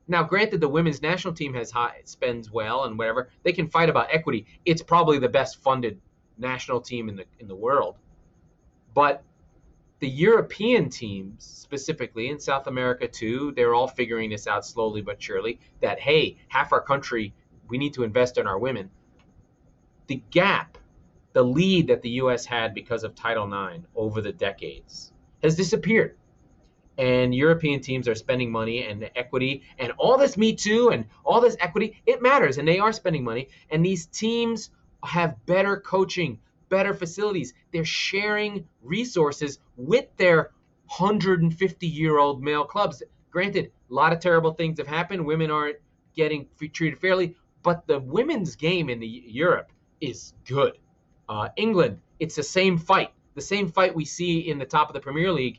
Now, 0.07 0.23
granted, 0.23 0.61
the 0.61 0.69
women's 0.69 1.01
national 1.01 1.35
team 1.35 1.55
has 1.55 1.71
high 1.71 2.03
spends 2.05 2.51
well 2.51 2.85
and 2.85 2.99
whatever. 2.99 3.31
They 3.43 3.53
can 3.53 3.69
fight 3.69 3.89
about 3.89 4.09
equity. 4.13 4.47
It's 4.65 4.83
probably 4.83 5.19
the 5.19 5.29
best 5.29 5.63
funded 5.63 6.01
national 6.37 6.81
team 6.81 7.09
in 7.09 7.17
the 7.17 7.25
in 7.39 7.49
the 7.49 7.55
world. 7.55 7.97
But 8.93 9.23
the 10.01 10.09
European 10.09 10.91
teams, 10.91 11.45
specifically 11.45 12.29
in 12.29 12.39
South 12.39 12.67
America 12.67 13.09
too, 13.09 13.53
they're 13.57 13.75
all 13.75 13.89
figuring 13.89 14.31
this 14.31 14.47
out 14.47 14.67
slowly 14.67 15.01
but 15.01 15.23
surely. 15.23 15.59
That 15.81 15.99
hey, 15.99 16.37
half 16.49 16.73
our 16.73 16.83
country, 16.83 17.33
we 17.69 17.79
need 17.79 17.95
to 17.95 18.03
invest 18.03 18.37
in 18.37 18.47
our 18.47 18.59
women. 18.59 18.91
The 20.07 20.23
gap, 20.31 20.77
the 21.33 21.43
lead 21.43 21.87
that 21.87 22.03
the 22.03 22.11
U.S. 22.11 22.45
had 22.45 22.75
because 22.75 23.05
of 23.05 23.15
Title 23.15 23.47
IX 23.47 23.85
over 23.97 24.21
the 24.21 24.33
decades, 24.33 25.13
has 25.43 25.57
disappeared 25.57 26.17
and 26.97 27.35
European 27.35 27.81
teams 27.81 28.09
are 28.09 28.15
spending 28.15 28.51
money 28.51 28.85
and 28.85 29.11
equity 29.17 29.63
and 29.79 29.93
all 29.99 30.17
this 30.17 30.37
Me 30.37 30.55
Too 30.55 30.91
and 30.91 31.07
all 31.25 31.41
this 31.41 31.57
equity, 31.61 32.01
it 32.07 32.23
matters 32.23 32.59
and 32.59 32.67
they 32.67 32.79
are 32.79 32.93
spending 32.93 33.25
money. 33.25 33.49
And 33.71 33.85
these 33.85 34.07
teams 34.07 34.71
have 35.03 35.45
better 35.47 35.77
coaching, 35.77 36.39
better 36.69 36.95
facilities. 36.95 37.55
They're 37.73 37.85
sharing 37.85 38.67
resources 38.83 39.59
with 39.77 40.07
their 40.17 40.51
150 40.97 41.87
year 41.87 42.19
old 42.19 42.43
male 42.43 42.65
clubs. 42.65 43.03
Granted, 43.31 43.73
a 43.91 43.95
lot 43.95 44.13
of 44.13 44.21
terrible 44.21 44.53
things 44.53 44.79
have 44.79 44.87
happened. 44.87 45.27
Women 45.27 45.51
aren't 45.51 45.79
getting 46.15 46.47
treated 46.73 46.99
fairly, 46.99 47.37
but 47.63 47.87
the 47.87 47.99
women's 47.99 48.57
game 48.57 48.89
in 48.89 49.01
the 49.01 49.07
Europe 49.07 49.71
is 50.01 50.35
good. 50.47 50.79
Uh, 51.29 51.49
England, 51.57 51.99
it's 52.21 52.37
the 52.37 52.43
same 52.43 52.79
fight. 52.79 53.11
The 53.35 53.41
same 53.41 53.69
fight 53.69 53.95
we 53.95 54.05
see 54.05 54.49
in 54.49 54.59
the 54.59 54.67
top 54.67 54.89
of 54.89 54.95
the 54.95 55.01
Premier 55.01 55.33
League 55.33 55.59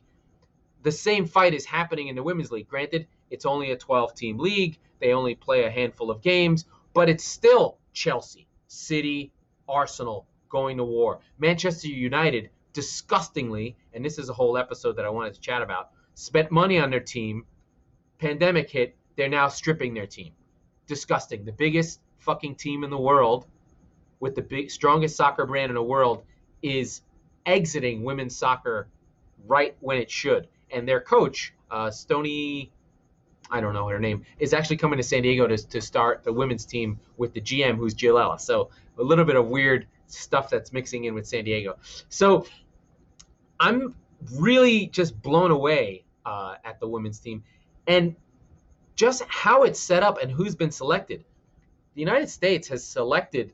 the 0.86 0.92
same 0.92 1.26
fight 1.26 1.56
is 1.56 1.66
happening 1.66 2.10
in 2.10 2.16
the 2.16 2.22
women's 2.22 2.52
league. 2.52 2.70
Granted, 2.70 3.08
it's 3.32 3.48
only 3.48 3.72
a 3.72 3.76
12 3.76 4.14
team 4.14 4.38
league, 4.38 4.78
they 5.00 5.14
only 5.14 5.34
play 5.34 5.64
a 5.64 5.72
handful 5.72 6.12
of 6.12 6.22
games, 6.22 6.66
but 6.94 7.10
it's 7.10 7.24
still 7.24 7.80
Chelsea, 7.92 8.48
City, 8.68 9.34
Arsenal 9.68 10.28
going 10.48 10.78
to 10.78 10.84
war. 10.84 11.22
Manchester 11.40 11.88
United, 11.88 12.52
disgustingly, 12.72 13.76
and 13.94 14.06
this 14.06 14.20
is 14.20 14.30
a 14.30 14.34
whole 14.34 14.60
episode 14.60 14.96
that 14.98 15.06
I 15.06 15.10
wanted 15.10 15.34
to 15.34 15.42
chat 15.42 15.64
about, 15.64 15.90
spent 16.14 16.52
money 16.52 16.78
on 16.78 16.92
their 16.92 17.00
team. 17.00 17.46
Pandemic 18.20 18.70
hit, 18.70 18.96
they're 19.16 19.28
now 19.28 19.48
stripping 19.48 19.96
their 19.96 20.06
team. 20.06 20.34
Disgusting. 20.86 21.46
The 21.46 21.52
biggest 21.52 22.00
fucking 22.20 22.56
team 22.56 22.84
in 22.84 22.92
the 22.92 23.02
world 23.02 23.48
with 24.20 24.36
the 24.36 24.44
big 24.44 24.70
strongest 24.70 25.16
soccer 25.16 25.48
brand 25.48 25.72
in 25.72 25.76
the 25.76 25.82
world 25.82 26.24
is 26.62 27.02
exiting 27.44 28.04
women's 28.04 28.36
soccer 28.36 28.88
right 29.48 29.76
when 29.80 29.98
it 29.98 30.12
should 30.12 30.48
and 30.72 30.88
their 30.88 31.02
coach, 31.02 31.54
uh, 31.72 31.92
Stoney, 31.92 32.72
I 33.50 33.62
don't 33.62 33.74
know 33.74 33.88
her 33.88 34.00
name, 34.00 34.26
is 34.40 34.54
actually 34.54 34.78
coming 34.78 34.98
to 34.98 35.04
San 35.04 35.22
Diego 35.22 35.48
to, 35.48 35.58
to 35.58 35.82
start 35.82 36.24
the 36.24 36.34
women's 36.34 36.66
team 36.66 37.00
with 37.18 37.34
the 37.34 37.42
GM, 37.42 37.78
who's 37.78 37.94
Jill 37.94 38.18
Ellis. 38.18 38.44
So 38.44 38.70
a 38.98 39.04
little 39.04 39.26
bit 39.26 39.36
of 39.36 39.48
weird 39.48 39.88
stuff 40.08 40.50
that's 40.50 40.74
mixing 40.74 41.06
in 41.06 41.14
with 41.14 41.28
San 41.28 41.44
Diego. 41.44 41.78
So 42.10 42.46
I'm 43.60 43.96
really 44.34 44.88
just 44.88 45.22
blown 45.22 45.52
away 45.52 46.04
uh, 46.26 46.56
at 46.64 46.80
the 46.80 46.88
women's 46.88 47.20
team 47.20 47.44
and 47.88 48.16
just 48.96 49.24
how 49.28 49.64
it's 49.64 49.80
set 49.80 50.04
up 50.04 50.22
and 50.22 50.32
who's 50.32 50.56
been 50.56 50.72
selected. 50.72 51.24
The 51.94 52.02
United 52.02 52.30
States 52.30 52.68
has 52.70 52.84
selected 52.84 53.54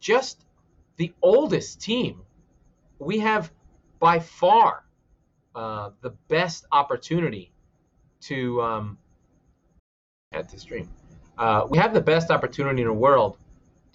just 0.00 0.44
the 0.96 1.12
oldest 1.22 1.80
team. 1.80 2.22
We 2.98 3.18
have 3.20 3.50
by 3.98 4.18
far 4.20 4.84
uh, 5.54 5.90
the 6.00 6.10
best 6.28 6.66
opportunity 6.72 7.52
to 8.20 8.60
um, 8.62 8.98
at 10.32 10.48
the 10.48 10.58
stream. 10.58 10.88
Uh, 11.36 11.66
we 11.68 11.78
have 11.78 11.94
the 11.94 12.00
best 12.00 12.30
opportunity 12.30 12.82
in 12.82 12.88
the 12.88 12.94
world 12.94 13.38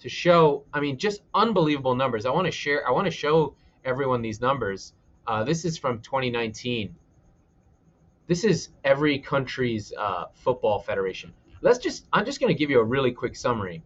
to 0.00 0.08
show. 0.08 0.64
I 0.72 0.80
mean, 0.80 0.98
just 0.98 1.22
unbelievable 1.34 1.94
numbers. 1.94 2.26
I 2.26 2.30
want 2.30 2.46
to 2.46 2.50
share. 2.50 2.86
I 2.86 2.90
want 2.90 3.06
to 3.06 3.10
show 3.10 3.54
everyone 3.84 4.22
these 4.22 4.40
numbers. 4.40 4.92
Uh, 5.26 5.44
this 5.44 5.64
is 5.64 5.78
from 5.78 6.00
2019. 6.00 6.94
This 8.26 8.44
is 8.44 8.70
every 8.84 9.18
country's 9.18 9.92
uh, 9.96 10.24
football 10.34 10.80
federation. 10.80 11.32
Let's 11.60 11.78
just. 11.78 12.06
I'm 12.12 12.24
just 12.24 12.40
going 12.40 12.52
to 12.52 12.58
give 12.58 12.70
you 12.70 12.80
a 12.80 12.84
really 12.84 13.12
quick 13.12 13.36
summary. 13.36 13.82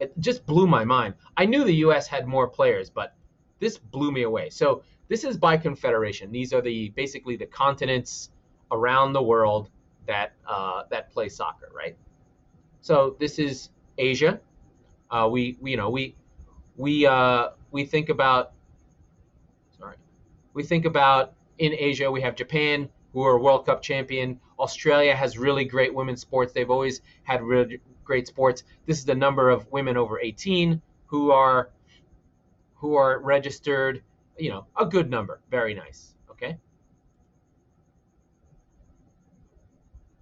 It 0.00 0.12
just 0.18 0.46
blew 0.46 0.66
my 0.66 0.84
mind. 0.84 1.14
I 1.36 1.46
knew 1.46 1.64
the 1.64 1.74
U.S. 1.86 2.08
had 2.08 2.26
more 2.26 2.48
players, 2.48 2.90
but 2.90 3.14
this 3.60 3.78
blew 3.78 4.10
me 4.10 4.22
away. 4.22 4.50
So 4.50 4.82
this 5.12 5.24
is 5.24 5.36
by 5.36 5.58
confederation. 5.58 6.32
These 6.32 6.54
are 6.54 6.62
the 6.62 6.88
basically 6.96 7.36
the 7.36 7.44
continents 7.44 8.30
around 8.70 9.12
the 9.12 9.22
world 9.22 9.68
that 10.06 10.32
uh, 10.48 10.84
that 10.90 11.12
play 11.12 11.28
soccer, 11.28 11.70
right? 11.76 11.94
So 12.80 13.14
this 13.20 13.38
is 13.38 13.68
Asia. 13.98 14.40
Uh, 15.10 15.28
we, 15.30 15.58
we, 15.60 15.72
you 15.72 15.76
know 15.76 15.90
we 15.90 16.14
we 16.78 17.04
uh, 17.04 17.50
we 17.72 17.84
think 17.84 18.08
about 18.08 18.52
sorry 19.78 19.96
we 20.54 20.62
think 20.62 20.86
about 20.86 21.34
in 21.58 21.74
Asia 21.74 22.10
we 22.10 22.22
have 22.22 22.34
Japan 22.34 22.88
who 23.12 23.22
are 23.22 23.38
World 23.38 23.66
Cup 23.66 23.82
champion. 23.82 24.40
Australia 24.58 25.14
has 25.14 25.36
really 25.36 25.66
great 25.66 25.94
women's 25.94 26.22
sports. 26.22 26.54
They've 26.54 26.70
always 26.70 27.02
had 27.24 27.42
really 27.42 27.82
great 28.02 28.26
sports. 28.26 28.64
This 28.86 28.96
is 28.96 29.04
the 29.04 29.14
number 29.14 29.50
of 29.50 29.70
women 29.70 29.98
over 29.98 30.18
18 30.18 30.80
who 31.04 31.32
are 31.32 31.68
who 32.76 32.94
are 32.94 33.20
registered 33.20 34.02
you 34.38 34.50
know, 34.50 34.66
a 34.78 34.86
good 34.86 35.10
number. 35.10 35.40
Very 35.50 35.74
nice. 35.74 36.14
Okay. 36.30 36.56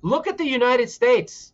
Look 0.02 0.26
at 0.26 0.38
the 0.38 0.47
United 0.47 0.90
States. 0.90 1.52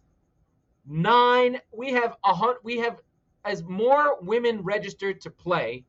Nine. 0.86 1.60
We 1.72 1.92
have 1.92 2.16
a 2.24 2.34
hundred. 2.34 2.58
We 2.62 2.78
have 2.78 3.00
as 3.44 3.62
more 3.64 4.18
women 4.22 4.62
registered 4.62 5.20
to 5.22 5.30
play 5.30 5.84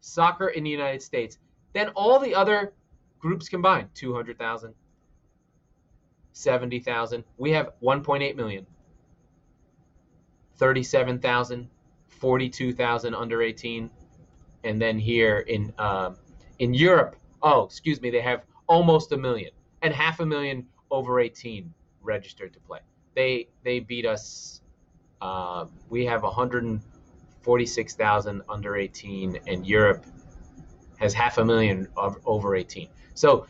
soccer 0.00 0.48
in 0.48 0.64
the 0.64 0.70
United 0.70 1.02
States 1.02 1.38
than 1.72 1.88
all 1.90 2.18
the 2.18 2.34
other 2.34 2.72
groups 3.18 3.48
combined. 3.48 3.88
200,000, 3.94 4.74
70,000. 6.32 7.24
We 7.36 7.52
have 7.52 7.72
1.8 7.82 8.36
million. 8.36 8.66
37,000, 10.56 11.68
42,000 12.08 13.14
under 13.14 13.42
18 13.42 13.90
and 14.64 14.80
then 14.80 14.98
here 14.98 15.40
in 15.40 15.72
um, 15.78 16.16
in 16.58 16.74
Europe, 16.74 17.16
oh, 17.42 17.64
excuse 17.64 18.00
me, 18.00 18.10
they 18.10 18.20
have 18.20 18.44
almost 18.66 19.12
a 19.12 19.16
million 19.16 19.50
and 19.82 19.94
half 19.94 20.20
a 20.20 20.26
million 20.26 20.66
over 20.90 21.20
18 21.20 21.72
registered 22.02 22.52
to 22.52 22.60
play. 22.60 22.80
They 23.14 23.48
they 23.64 23.80
beat 23.80 24.06
us. 24.06 24.60
Uh, 25.20 25.66
we 25.90 26.06
have 26.06 26.22
146,000 26.22 28.42
under 28.48 28.76
18, 28.76 29.38
and 29.46 29.66
Europe 29.66 30.06
has 30.98 31.12
half 31.12 31.36
a 31.38 31.44
million 31.44 31.88
of 31.96 32.16
over 32.24 32.54
18. 32.56 32.88
So 33.14 33.46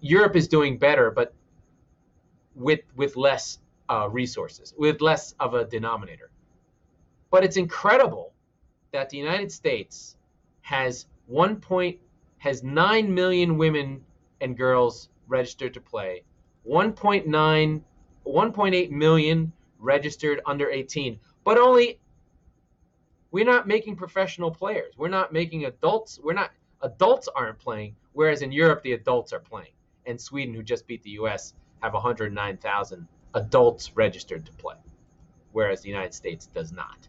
Europe 0.00 0.34
is 0.34 0.48
doing 0.48 0.78
better, 0.78 1.10
but 1.10 1.34
with 2.54 2.80
with 2.96 3.16
less 3.16 3.58
uh, 3.88 4.08
resources, 4.10 4.74
with 4.76 5.00
less 5.00 5.34
of 5.38 5.54
a 5.54 5.64
denominator. 5.64 6.30
But 7.30 7.44
it's 7.44 7.56
incredible 7.56 8.32
that 8.92 9.10
the 9.10 9.16
United 9.16 9.50
States 9.50 10.16
has 10.62 11.06
one 11.26 11.56
point 11.56 11.98
has 12.38 12.62
nine 12.62 13.14
million 13.14 13.56
women 13.56 14.04
and 14.40 14.56
girls 14.56 15.08
registered 15.28 15.74
to 15.74 15.80
play, 15.80 16.24
1.9, 16.68 17.82
1.8 18.26 18.90
million 18.90 19.52
registered 19.78 20.40
under 20.46 20.70
18, 20.70 21.18
but 21.44 21.58
only 21.58 21.98
we're 23.30 23.44
not 23.44 23.66
making 23.66 23.96
professional 23.96 24.50
players. 24.50 24.94
We're 24.96 25.08
not 25.08 25.32
making 25.32 25.64
adults. 25.64 26.20
We're 26.22 26.34
not 26.34 26.50
adults 26.82 27.28
aren't 27.34 27.58
playing. 27.58 27.96
Whereas 28.12 28.42
in 28.42 28.52
Europe, 28.52 28.82
the 28.82 28.92
adults 28.92 29.32
are 29.32 29.40
playing. 29.40 29.72
And 30.06 30.20
Sweden, 30.20 30.54
who 30.54 30.62
just 30.62 30.86
beat 30.86 31.02
the 31.02 31.10
U.S., 31.10 31.54
have 31.80 31.94
109,000 31.94 33.08
adults 33.34 33.96
registered 33.96 34.44
to 34.46 34.52
play, 34.52 34.76
whereas 35.52 35.80
the 35.80 35.88
United 35.88 36.12
States 36.12 36.46
does 36.46 36.72
not. 36.72 37.08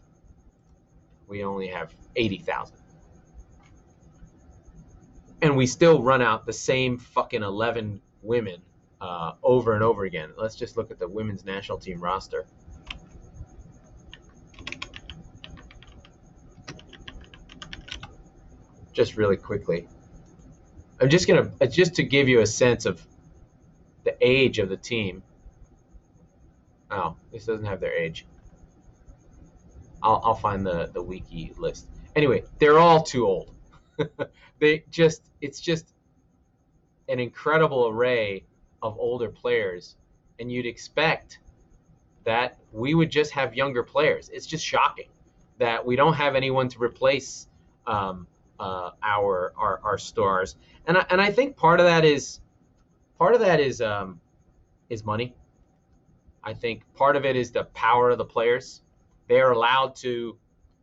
We 1.28 1.44
only 1.44 1.66
have 1.68 1.94
80,000. 2.16 2.76
And 5.44 5.54
we 5.54 5.66
still 5.66 6.02
run 6.02 6.22
out 6.22 6.46
the 6.46 6.52
same 6.54 6.96
fucking 6.96 7.42
11 7.42 8.00
women 8.22 8.62
uh, 9.02 9.32
over 9.42 9.74
and 9.74 9.82
over 9.82 10.04
again. 10.04 10.30
Let's 10.38 10.56
just 10.56 10.78
look 10.78 10.90
at 10.90 10.98
the 10.98 11.06
women's 11.06 11.44
national 11.44 11.76
team 11.76 12.00
roster. 12.00 12.46
Just 18.94 19.18
really 19.18 19.36
quickly. 19.36 19.86
I'm 20.98 21.10
just 21.10 21.28
gonna 21.28 21.52
uh, 21.60 21.66
just 21.66 21.94
to 21.96 22.04
give 22.04 22.26
you 22.26 22.40
a 22.40 22.46
sense 22.46 22.86
of 22.86 23.06
the 24.04 24.16
age 24.26 24.58
of 24.58 24.70
the 24.70 24.78
team. 24.78 25.22
Oh, 26.90 27.16
this 27.30 27.44
doesn't 27.44 27.66
have 27.66 27.80
their 27.80 27.92
age. 27.92 28.24
I'll, 30.02 30.22
I'll 30.24 30.34
find 30.34 30.64
the, 30.64 30.90
the 30.94 31.02
wiki 31.02 31.52
list. 31.58 31.86
Anyway, 32.16 32.44
they're 32.58 32.78
all 32.78 33.02
too 33.02 33.26
old. 33.26 33.53
they 34.60 34.84
just 34.90 35.22
it's 35.40 35.60
just 35.60 35.94
an 37.08 37.20
incredible 37.20 37.88
array 37.88 38.44
of 38.82 38.98
older 38.98 39.28
players, 39.28 39.96
and 40.38 40.50
you'd 40.50 40.66
expect 40.66 41.38
that 42.24 42.58
we 42.72 42.94
would 42.94 43.10
just 43.10 43.30
have 43.32 43.54
younger 43.54 43.82
players. 43.82 44.30
It's 44.30 44.46
just 44.46 44.64
shocking 44.64 45.08
that 45.58 45.84
we 45.84 45.96
don't 45.96 46.14
have 46.14 46.34
anyone 46.34 46.68
to 46.70 46.82
replace 46.82 47.48
um, 47.86 48.26
uh, 48.58 48.90
our, 49.02 49.52
our 49.56 49.80
our 49.82 49.98
stars, 49.98 50.56
and 50.86 50.96
I, 50.96 51.06
and 51.10 51.20
I 51.20 51.30
think 51.30 51.56
part 51.56 51.80
of 51.80 51.86
that 51.86 52.04
is 52.04 52.40
part 53.18 53.34
of 53.34 53.40
that 53.40 53.60
is 53.60 53.80
um, 53.80 54.20
is 54.88 55.04
money. 55.04 55.34
I 56.42 56.52
think 56.52 56.82
part 56.94 57.16
of 57.16 57.24
it 57.24 57.36
is 57.36 57.50
the 57.50 57.64
power 57.64 58.10
of 58.10 58.18
the 58.18 58.24
players. 58.24 58.82
They 59.28 59.40
are 59.40 59.52
allowed 59.52 59.96
to 59.96 60.36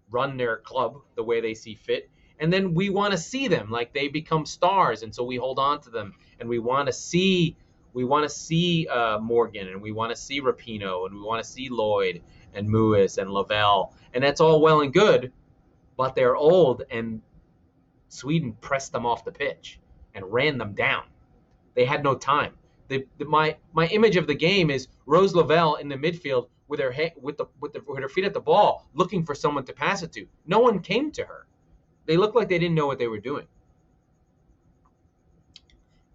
run 0.10 0.38
their 0.38 0.58
club 0.58 0.98
the 1.16 1.24
way 1.24 1.40
they 1.40 1.54
see 1.54 1.76
fit, 1.76 2.10
and 2.42 2.52
then 2.52 2.74
we 2.74 2.90
want 2.90 3.12
to 3.12 3.18
see 3.18 3.48
them 3.48 3.70
like 3.70 3.94
they 3.94 4.08
become 4.08 4.46
stars, 4.46 5.04
and 5.04 5.14
so 5.14 5.24
we 5.24 5.38
hold 5.38 5.60
on 5.60 5.80
to 5.82 5.92
them, 5.92 6.16
and 6.40 6.50
we 6.50 6.60
want 6.60 6.88
to 6.88 6.94
see 6.94 7.56
we 7.94 8.04
want 8.04 8.24
to 8.24 8.30
see 8.30 8.88
uh, 8.88 9.20
Morgan, 9.20 9.68
and 9.68 9.82
we 9.82 9.92
want 9.92 10.12
to 10.12 10.16
see 10.16 10.42
Rapinoe, 10.42 11.06
and 11.06 11.16
we 11.16 11.22
want 11.22 11.44
to 11.44 11.50
see 11.50 11.70
Lloyd 11.70 12.22
and 12.54 12.68
Mewis 12.68 13.18
and 13.18 13.30
Lavelle, 13.30 13.94
and 14.14 14.24
that's 14.24 14.42
all 14.42 14.60
well 14.60 14.82
and 14.82 14.92
good, 14.92 15.32
but 15.98 16.16
they're 16.16 16.36
old, 16.36 16.84
and 16.90 17.22
Sweden 18.10 18.54
pressed 18.60 18.92
them 18.92 19.06
off 19.06 19.24
the 19.24 19.32
pitch 19.32 19.80
and 20.16 20.26
ran 20.32 20.58
them 20.58 20.74
down. 20.74 21.04
They 21.76 21.86
had 21.86 22.04
no 22.04 22.16
time. 22.16 22.54
The, 22.88 23.06
the, 23.20 23.26
my 23.26 23.56
my 23.72 23.88
image 23.88 24.18
of 24.18 24.26
the 24.26 24.36
game 24.36 24.72
is 24.72 24.88
Rose 25.06 25.36
Lavelle 25.36 25.76
in 25.76 25.88
the 25.88 25.96
midfield 25.96 26.48
with 26.68 26.80
her 26.80 26.92
head, 26.92 27.14
with 27.22 27.38
the 27.38 27.46
with 27.60 27.74
the 27.74 27.82
with 27.88 28.00
her 28.00 28.10
feet 28.10 28.26
at 28.26 28.34
the 28.34 28.42
ball, 28.42 28.88
looking 28.96 29.24
for 29.24 29.36
someone 29.36 29.66
to 29.66 29.74
pass 29.74 30.02
it 30.02 30.12
to. 30.14 30.26
No 30.48 30.60
one 30.60 30.80
came 30.80 31.12
to 31.12 31.24
her. 31.24 31.46
They 32.12 32.18
looked 32.18 32.36
like 32.36 32.50
they 32.50 32.60
didn't 32.60 32.76
know 32.76 32.88
what 32.88 33.00
they 33.00 33.08
were 33.08 33.22
doing. 33.22 33.48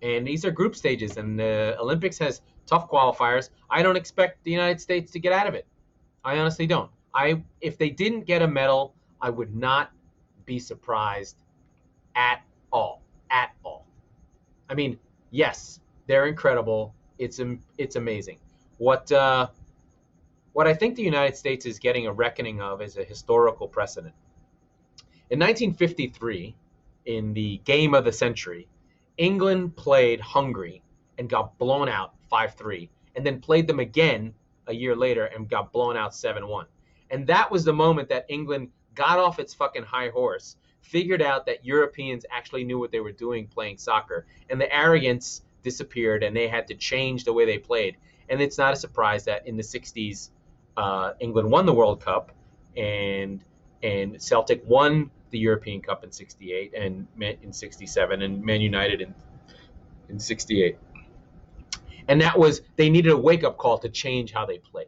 And 0.02 0.26
these 0.26 0.44
are 0.44 0.50
group 0.50 0.76
stages, 0.76 1.16
and 1.16 1.40
the 1.40 1.74
Olympics 1.80 2.18
has 2.18 2.42
tough 2.66 2.90
qualifiers. 2.90 3.48
I 3.70 3.82
don't 3.82 3.96
expect 3.96 4.44
the 4.44 4.50
United 4.50 4.78
States 4.78 5.10
to 5.12 5.18
get 5.18 5.32
out 5.32 5.46
of 5.46 5.54
it. 5.54 5.66
I 6.22 6.36
honestly 6.36 6.66
don't. 6.66 6.90
I 7.14 7.42
if 7.62 7.78
they 7.78 7.88
didn't 7.88 8.26
get 8.26 8.42
a 8.42 8.46
medal, 8.46 8.94
I 9.22 9.30
would 9.30 9.56
not 9.56 9.90
be 10.44 10.58
surprised 10.58 11.38
at 12.14 12.42
all. 12.70 13.00
At 13.30 13.52
all. 13.64 13.86
I 14.68 14.74
mean, 14.74 14.98
yes, 15.30 15.80
they're 16.06 16.26
incredible. 16.26 16.94
It's 17.18 17.40
it's 17.78 17.96
amazing. 17.96 18.38
What 18.76 19.10
uh, 19.12 19.48
what 20.52 20.66
I 20.66 20.74
think 20.74 20.94
the 20.94 21.02
United 21.02 21.38
States 21.38 21.64
is 21.64 21.78
getting 21.78 22.06
a 22.06 22.12
reckoning 22.12 22.60
of 22.60 22.82
is 22.82 22.98
a 22.98 23.02
historical 23.02 23.66
precedent. 23.66 24.14
In 25.28 25.40
1953, 25.40 26.54
in 27.06 27.35
the 27.35 27.61
game 27.64 27.95
of 27.95 28.04
the 28.04 28.12
century, 28.12 28.68
England 29.16 29.75
played 29.75 30.21
Hungary 30.21 30.83
and 31.18 31.28
got 31.28 31.59
blown 31.59 31.88
out 31.88 32.14
5-3, 32.30 32.88
and 33.16 33.27
then 33.27 33.40
played 33.40 33.66
them 33.66 33.81
again 33.81 34.33
a 34.68 34.72
year 34.72 34.94
later 34.94 35.24
and 35.24 35.48
got 35.48 35.72
blown 35.72 35.96
out 35.96 36.12
7-1. 36.12 36.66
And 37.11 37.27
that 37.27 37.50
was 37.50 37.64
the 37.64 37.72
moment 37.72 38.09
that 38.11 38.27
England 38.29 38.70
got 38.94 39.18
off 39.18 39.40
its 39.40 39.53
fucking 39.53 39.83
high 39.83 40.11
horse, 40.11 40.57
figured 40.83 41.22
out 41.22 41.44
that 41.46 41.64
Europeans 41.64 42.24
actually 42.31 42.62
knew 42.62 42.79
what 42.79 42.92
they 42.92 43.00
were 43.00 43.11
doing 43.11 43.48
playing 43.48 43.79
soccer, 43.79 44.27
and 44.48 44.61
the 44.61 44.72
arrogance 44.72 45.42
disappeared, 45.64 46.22
and 46.22 46.37
they 46.37 46.46
had 46.46 46.68
to 46.68 46.74
change 46.77 47.24
the 47.24 47.33
way 47.33 47.44
they 47.44 47.59
played. 47.59 47.96
And 48.29 48.40
it's 48.40 48.59
not 48.59 48.72
a 48.72 48.77
surprise 48.77 49.24
that 49.24 49.44
in 49.48 49.57
the 49.57 49.64
60s, 49.64 50.31
uh, 50.77 51.14
England 51.18 51.50
won 51.50 51.66
the 51.66 51.74
World 51.74 52.00
Cup, 52.00 52.31
and 52.77 53.42
and 53.83 54.20
Celtic 54.20 54.62
won 54.66 55.11
the 55.30 55.38
European 55.38 55.80
Cup 55.80 56.04
in 56.04 56.12
'68 56.12 56.74
and 56.74 57.06
in 57.42 57.52
'67, 57.52 58.22
and 58.22 58.42
Man 58.42 58.60
United 58.60 59.00
in 59.00 59.14
in 60.08 60.18
'68. 60.18 60.78
And 62.08 62.20
that 62.20 62.38
was 62.38 62.62
they 62.76 62.88
needed 62.88 63.12
a 63.12 63.16
wake 63.16 63.44
up 63.44 63.58
call 63.58 63.78
to 63.78 63.88
change 63.88 64.32
how 64.32 64.46
they 64.46 64.58
played. 64.58 64.86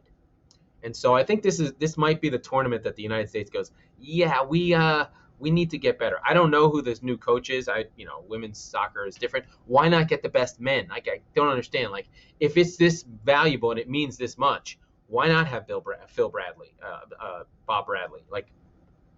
And 0.83 0.95
so 0.95 1.15
I 1.15 1.23
think 1.23 1.43
this 1.43 1.59
is 1.59 1.73
this 1.73 1.97
might 1.97 2.21
be 2.21 2.29
the 2.29 2.39
tournament 2.39 2.83
that 2.83 2.95
the 2.95 3.03
United 3.03 3.29
States 3.29 3.49
goes, 3.49 3.71
yeah, 3.99 4.43
we 4.43 4.73
uh 4.73 5.05
we 5.39 5.51
need 5.51 5.69
to 5.71 5.77
get 5.77 5.97
better. 5.97 6.19
I 6.27 6.33
don't 6.33 6.51
know 6.51 6.69
who 6.69 6.81
this 6.81 7.01
new 7.01 7.17
coach 7.17 7.49
is. 7.49 7.67
I 7.67 7.85
you 7.95 8.05
know 8.05 8.23
women's 8.27 8.59
soccer 8.59 9.05
is 9.05 9.15
different. 9.15 9.45
Why 9.65 9.89
not 9.89 10.07
get 10.07 10.21
the 10.21 10.29
best 10.29 10.59
men? 10.59 10.87
Like 10.89 11.07
I 11.11 11.21
don't 11.35 11.49
understand. 11.49 11.91
Like 11.91 12.07
if 12.39 12.57
it's 12.57 12.77
this 12.77 13.03
valuable 13.23 13.71
and 13.71 13.79
it 13.79 13.89
means 13.89 14.17
this 14.17 14.37
much, 14.37 14.77
why 15.07 15.27
not 15.27 15.47
have 15.47 15.67
Bill 15.67 15.81
Bra- 15.81 16.05
Phil 16.07 16.29
Bradley, 16.29 16.73
uh, 16.83 17.01
uh, 17.19 17.43
Bob 17.65 17.87
Bradley? 17.87 18.21
Like 18.31 18.47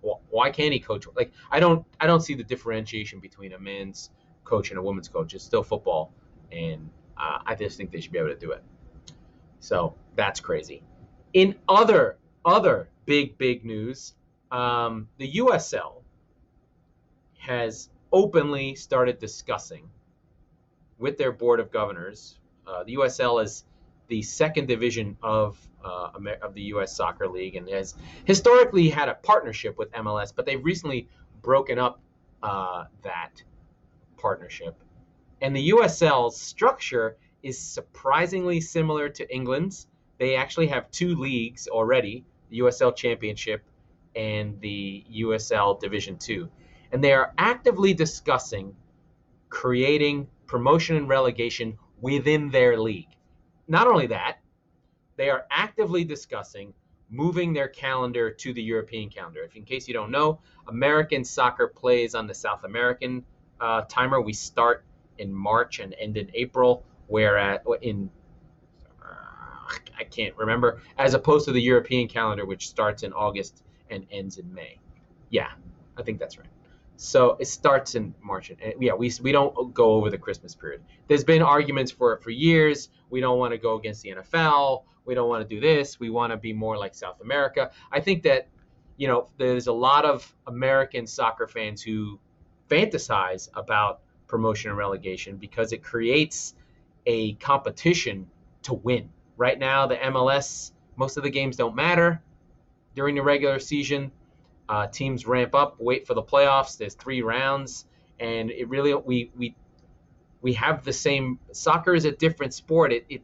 why 0.02 0.50
can't 0.50 0.74
he 0.74 0.80
coach? 0.80 1.06
Like 1.16 1.32
I 1.50 1.60
don't 1.60 1.86
I 2.00 2.08
don't 2.08 2.22
see 2.22 2.34
the 2.34 2.44
differentiation 2.44 3.20
between 3.20 3.54
a 3.54 3.60
men's 3.60 4.10
coach 4.44 4.70
and 4.70 4.80
a 4.80 4.82
women's 4.82 5.08
coach. 5.08 5.34
It's 5.34 5.44
still 5.44 5.64
football, 5.64 6.14
and 6.52 6.90
uh, 7.18 7.40
I 7.46 7.56
just 7.56 7.78
think 7.78 7.92
they 7.92 8.02
should 8.02 8.12
be 8.12 8.20
able 8.20 8.30
to 8.30 8.36
do 8.36 8.52
it. 8.52 8.64
So 9.60 9.96
that's 10.16 10.40
crazy. 10.40 10.84
In 11.34 11.56
other 11.70 12.18
other 12.44 12.90
big 13.06 13.38
big 13.38 13.64
news, 13.64 14.16
um, 14.52 15.08
the 15.18 15.34
USL 15.34 16.02
has 17.38 17.90
openly 18.12 18.76
started 18.76 19.20
discussing 19.20 19.90
with 20.98 21.18
their 21.18 21.32
board 21.32 21.60
of 21.60 21.72
governors. 21.72 22.38
Uh, 22.68 22.84
the 22.84 22.96
USL 22.96 23.44
is 23.44 23.66
the 24.12 24.22
second 24.22 24.68
division 24.68 25.16
of 25.24 25.58
uh, 25.86 26.10
of 26.42 26.54
the 26.54 26.64
U.S. 26.74 26.94
Soccer 26.94 27.30
League 27.30 27.56
and 27.56 27.68
has 27.70 27.96
historically 28.26 28.90
had 28.90 29.08
a 29.08 29.16
partnership 29.16 29.78
with 29.78 29.90
MLS, 29.94 30.34
but 30.36 30.46
they've 30.46 30.64
recently 30.64 31.08
broken 31.42 31.80
up 31.80 32.02
uh, 32.44 32.84
that 33.04 33.42
partnership. 34.18 34.76
And 35.40 35.56
the 35.56 35.70
USL's 35.70 36.40
structure 36.40 37.16
is 37.42 37.58
surprisingly 37.58 38.60
similar 38.60 39.08
to 39.08 39.34
England's. 39.34 39.88
They 40.20 40.36
actually 40.36 40.68
have 40.68 40.92
two 40.92 41.16
leagues 41.16 41.70
already: 41.70 42.26
the 42.50 42.60
USL 42.60 42.94
Championship 42.94 43.64
and 44.14 44.60
the 44.60 45.06
USL 45.24 45.80
Division 45.80 46.18
Two, 46.18 46.50
and 46.92 47.02
they 47.02 47.14
are 47.14 47.34
actively 47.38 47.94
discussing 47.94 48.76
creating 49.50 50.28
promotion 50.48 50.98
and 50.98 51.08
relegation 51.08 51.78
within 52.02 52.50
their 52.50 52.78
league. 52.78 53.08
Not 53.68 53.88
only 53.88 54.08
that, 54.08 54.40
they 55.18 55.30
are 55.30 55.46
actively 55.52 56.04
discussing 56.04 56.74
moving 57.12 57.54
their 57.54 57.68
calendar 57.68 58.32
to 58.32 58.54
the 58.54 58.64
European 58.64 59.10
calendar. 59.10 59.44
If 59.44 59.56
in 59.56 59.64
case 59.66 59.88
you 59.88 59.94
don't 59.94 60.12
know, 60.12 60.40
American 60.68 61.26
soccer 61.26 61.68
plays 61.68 62.16
on 62.16 62.26
the 62.26 62.34
South 62.34 62.64
American 62.64 63.24
uh, 63.60 63.84
timer. 63.88 64.20
We 64.22 64.34
start 64.34 64.84
in 65.18 65.32
March 65.34 65.80
and 65.80 65.94
end 66.00 66.18
in 66.18 66.32
April, 66.34 66.84
whereas 67.08 67.60
in 67.82 68.10
uh, 69.02 69.76
I 70.00 70.04
can't 70.06 70.36
remember, 70.36 70.82
as 70.98 71.14
opposed 71.14 71.46
to 71.46 71.52
the 71.52 71.62
European 71.62 72.08
calendar, 72.08 72.46
which 72.46 72.70
starts 72.70 73.04
in 73.04 73.14
August 73.14 73.64
and 73.90 74.06
ends 74.12 74.38
in 74.38 74.52
May. 74.54 74.80
Yeah, 75.30 75.52
I 75.98 76.02
think 76.02 76.20
that's 76.20 76.38
right. 76.38 76.48
So 76.96 77.36
it 77.40 77.46
starts 77.48 77.96
in 77.96 78.14
March. 78.22 78.52
And 78.52 78.74
yeah, 78.80 78.94
we, 78.94 79.12
we 79.22 79.32
don't 79.32 79.74
go 79.74 79.94
over 79.94 80.10
the 80.10 80.18
Christmas 80.18 80.56
period. 80.56 80.82
There's 81.08 81.24
been 81.24 81.42
arguments 81.42 81.92
for 81.92 82.14
it 82.14 82.24
for 82.24 82.30
years. 82.30 82.90
We 83.12 83.22
don't 83.22 83.38
want 83.38 83.52
to 83.52 83.58
go 83.58 83.76
against 83.76 84.02
the 84.02 84.16
NFL. 84.16 84.84
We 85.06 85.16
don't 85.16 85.30
want 85.30 85.48
to 85.48 85.56
do 85.56 85.60
this. 85.60 86.00
We 86.00 86.10
want 86.10 86.32
to 86.32 86.38
be 86.38 86.54
more 86.54 86.78
like 86.78 86.96
South 86.96 87.22
America. 87.22 87.72
I 87.92 88.00
think 88.00 88.24
that, 88.24 88.48
you 88.98 89.08
know, 89.08 89.30
there's 89.38 89.68
a 89.68 89.74
lot 89.74 90.06
of 90.06 90.34
American 90.48 91.06
soccer 91.06 91.48
fans 91.48 91.82
who 91.82 92.20
fantasize 92.70 93.50
about 93.54 94.02
promotion 94.28 94.70
and 94.70 94.78
relegation 94.78 95.38
because 95.38 95.74
it 95.74 95.84
creates 95.84 96.56
a 97.06 97.34
competition 97.34 98.28
to 98.64 98.74
win. 98.74 99.10
Right 99.38 99.60
now, 99.60 99.88
the 99.88 99.98
MLS, 99.98 100.72
most 100.96 101.18
of 101.18 101.24
the 101.24 101.30
games 101.30 101.58
don't 101.58 101.76
matter 101.76 102.22
during 102.96 103.16
the 103.16 103.24
regular 103.24 103.60
season 103.60 104.12
uh, 104.72 104.88
teams 104.88 105.28
ramp 105.28 105.54
up, 105.54 105.76
wait 105.80 106.08
for 106.08 106.14
the 106.14 106.24
playoffs. 106.24 106.78
There's 106.78 106.94
three 106.94 107.22
rounds, 107.22 107.86
and 108.22 108.50
it 108.50 108.70
really 108.70 108.96
we 108.96 109.30
we 109.38 109.54
we 110.42 110.54
have 110.54 110.84
the 110.84 110.94
same. 110.94 111.40
Soccer 111.52 111.94
is 111.94 112.06
a 112.06 112.12
different 112.12 112.54
sport. 112.54 112.92
It 112.92 113.06
it, 113.10 113.22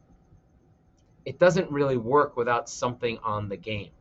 it 1.25 1.39
doesn't 1.39 1.69
really 1.71 1.97
work 1.97 2.37
without 2.37 2.69
something 2.69 3.17
on 3.23 3.49
the 3.49 3.57
game. 3.57 3.91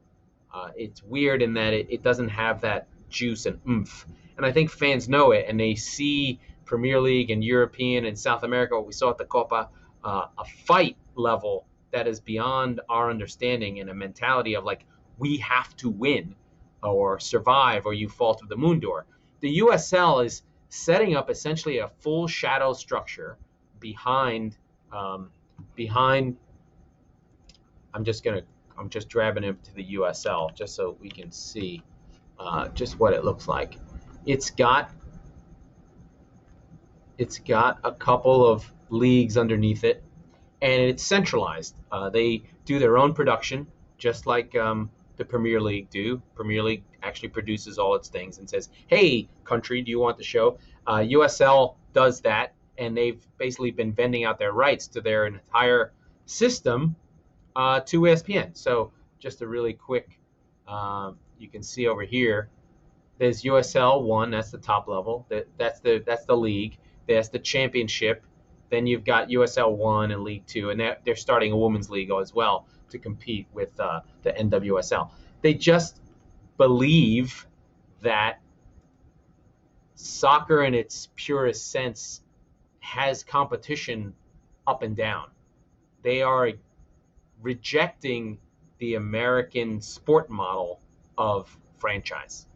Uh, 0.52 0.68
it's 0.76 1.02
weird 1.02 1.42
in 1.42 1.54
that 1.54 1.72
it, 1.72 1.86
it 1.90 2.02
doesn't 2.02 2.28
have 2.28 2.60
that 2.60 2.88
juice 3.08 3.46
and 3.46 3.60
oomph. 3.68 4.06
And 4.36 4.44
I 4.44 4.52
think 4.52 4.70
fans 4.70 5.08
know 5.08 5.32
it, 5.32 5.46
and 5.48 5.58
they 5.58 5.74
see 5.74 6.38
Premier 6.64 7.00
League 7.00 7.30
and 7.30 7.42
European 7.42 8.04
and 8.04 8.18
South 8.18 8.42
America, 8.42 8.76
what 8.76 8.86
we 8.86 8.92
saw 8.92 9.10
at 9.10 9.18
the 9.18 9.24
Copa, 9.24 9.68
uh, 10.04 10.26
a 10.38 10.44
fight 10.66 10.96
level 11.14 11.66
that 11.92 12.06
is 12.06 12.20
beyond 12.20 12.80
our 12.88 13.10
understanding 13.10 13.80
and 13.80 13.88
a 13.88 13.94
mentality 13.94 14.54
of 14.54 14.64
like 14.64 14.84
we 15.18 15.38
have 15.38 15.74
to 15.76 15.88
win 15.88 16.34
or 16.82 17.18
survive 17.18 17.86
or 17.86 17.94
you 17.94 18.08
fall 18.08 18.34
to 18.34 18.46
the 18.46 18.56
moon 18.56 18.80
door. 18.80 19.06
The 19.40 19.60
USL 19.60 20.24
is 20.24 20.42
setting 20.68 21.16
up 21.16 21.30
essentially 21.30 21.78
a 21.78 21.88
full 21.88 22.26
shadow 22.26 22.72
structure 22.72 23.38
behind 23.80 24.56
um, 24.92 25.30
behind. 25.74 26.36
I'm 27.94 28.04
just 28.04 28.24
gonna 28.24 28.42
I'm 28.78 28.88
just 28.90 29.10
grabbing 29.10 29.44
it 29.44 29.62
to 29.64 29.74
the 29.74 29.94
USL 29.94 30.54
just 30.54 30.74
so 30.74 30.96
we 31.00 31.08
can 31.08 31.30
see 31.30 31.82
uh, 32.38 32.68
just 32.68 32.98
what 32.98 33.12
it 33.12 33.24
looks 33.24 33.48
like. 33.48 33.78
It's 34.26 34.50
got 34.50 34.90
it's 37.18 37.38
got 37.38 37.78
a 37.84 37.92
couple 37.92 38.46
of 38.46 38.70
leagues 38.90 39.36
underneath 39.36 39.84
it, 39.84 40.02
and 40.60 40.82
it's 40.82 41.02
centralized. 41.02 41.74
Uh, 41.90 42.10
they 42.10 42.42
do 42.64 42.78
their 42.78 42.98
own 42.98 43.14
production, 43.14 43.66
just 43.96 44.26
like 44.26 44.54
um, 44.54 44.90
the 45.16 45.24
Premier 45.24 45.60
League 45.60 45.88
do. 45.90 46.20
Premier 46.34 46.62
League 46.62 46.82
actually 47.06 47.28
produces 47.28 47.78
all 47.78 47.94
its 47.94 48.08
things 48.08 48.38
and 48.38 48.48
says, 48.48 48.68
"Hey, 48.88 49.28
country, 49.44 49.80
do 49.82 49.90
you 49.90 50.00
want 50.00 50.18
the 50.18 50.24
show?" 50.24 50.58
Uh, 50.86 50.98
USL 50.98 51.76
does 51.92 52.20
that, 52.22 52.54
and 52.78 52.96
they've 52.96 53.24
basically 53.38 53.70
been 53.70 53.92
vending 53.92 54.24
out 54.24 54.38
their 54.38 54.52
rights 54.52 54.86
to 54.88 55.00
their 55.00 55.26
entire 55.26 55.92
system 56.26 56.96
uh, 57.54 57.80
to 57.80 58.02
ESPN. 58.02 58.56
So, 58.56 58.92
just 59.18 59.40
a 59.42 59.46
really 59.46 59.72
quick, 59.72 60.18
um, 60.68 61.16
you 61.38 61.48
can 61.48 61.62
see 61.62 61.86
over 61.86 62.02
here. 62.02 62.50
There's 63.18 63.42
USL 63.42 64.02
one. 64.02 64.30
That's 64.30 64.50
the 64.50 64.58
top 64.58 64.88
level. 64.88 65.26
That, 65.30 65.46
that's 65.56 65.80
the 65.80 66.02
that's 66.04 66.26
the 66.26 66.36
league. 66.36 66.76
That's 67.08 67.28
the 67.28 67.38
championship. 67.38 68.22
Then 68.68 68.86
you've 68.86 69.04
got 69.04 69.28
USL 69.28 69.76
one 69.76 70.10
and 70.10 70.22
League 70.22 70.46
Two, 70.46 70.70
and 70.70 70.80
they're, 70.80 71.16
starting 71.16 71.52
a 71.52 71.56
women's 71.56 71.88
league 71.88 72.10
as 72.10 72.34
well 72.34 72.66
to 72.90 72.98
compete 72.98 73.46
with 73.52 73.78
uh, 73.80 74.00
the 74.22 74.32
NWSL. 74.32 75.10
They 75.42 75.54
just 75.54 76.00
believe 76.56 77.46
that 78.02 78.40
soccer 79.94 80.62
in 80.62 80.74
its 80.74 81.08
purest 81.16 81.70
sense 81.70 82.22
has 82.80 83.24
competition 83.24 84.14
up 84.66 84.82
and 84.82 84.96
down. 84.96 85.28
They 86.02 86.22
are 86.22 86.50
rejecting 87.42 88.38
the 88.78 88.94
American 88.94 89.80
sport 89.80 90.30
model 90.30 90.80
of 91.18 91.56
franchise. 91.78 92.46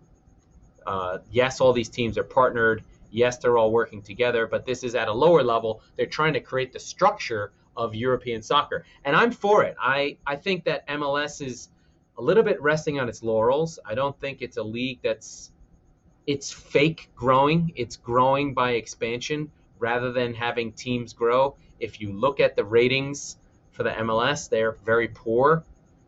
Uh, 0.87 1.19
yes, 1.31 1.61
all 1.61 1.73
these 1.73 1.89
teams 1.89 2.17
are 2.19 2.25
partnered. 2.25 2.85
Yes, 3.11 3.39
they're 3.39 3.59
all 3.59 3.73
working 3.73 4.03
together, 4.03 4.47
but 4.47 4.65
this 4.65 4.85
is 4.85 4.95
at 4.95 5.09
a 5.09 5.13
lower 5.13 5.43
level. 5.43 5.83
They're 5.97 6.07
trying 6.07 6.33
to 6.35 6.41
create 6.41 6.73
the 6.73 6.79
structure 6.79 7.53
of 7.77 7.95
European 7.95 8.43
soccer. 8.43 8.85
And 9.05 9.17
I'm 9.17 9.33
for 9.33 9.65
it. 9.65 9.75
I, 9.81 10.19
I 10.27 10.37
think 10.37 10.65
that 10.65 10.87
MLS 10.89 11.45
is 11.45 11.69
a 12.21 12.23
little 12.23 12.43
bit 12.43 12.61
resting 12.61 13.01
on 13.01 13.09
its 13.09 13.23
laurels. 13.23 13.79
I 13.87 13.95
don't 13.95 14.19
think 14.21 14.43
it's 14.43 14.59
a 14.59 14.63
league 14.63 15.01
that's 15.03 15.51
it's 16.27 16.53
fake 16.53 17.09
growing. 17.17 17.73
It's 17.77 17.97
growing 17.97 18.53
by 18.53 18.73
expansion 18.73 19.51
rather 19.79 20.13
than 20.13 20.35
having 20.35 20.73
teams 20.73 21.15
grow. 21.15 21.57
If 21.81 21.99
you 21.99 22.13
look 22.13 22.39
at 22.39 22.57
the 22.57 22.65
ratings 22.65 23.39
for 23.71 23.85
the 23.85 23.91
MLS, 23.91 24.51
they're 24.51 24.73
very 24.85 25.09
poor. 25.09 25.65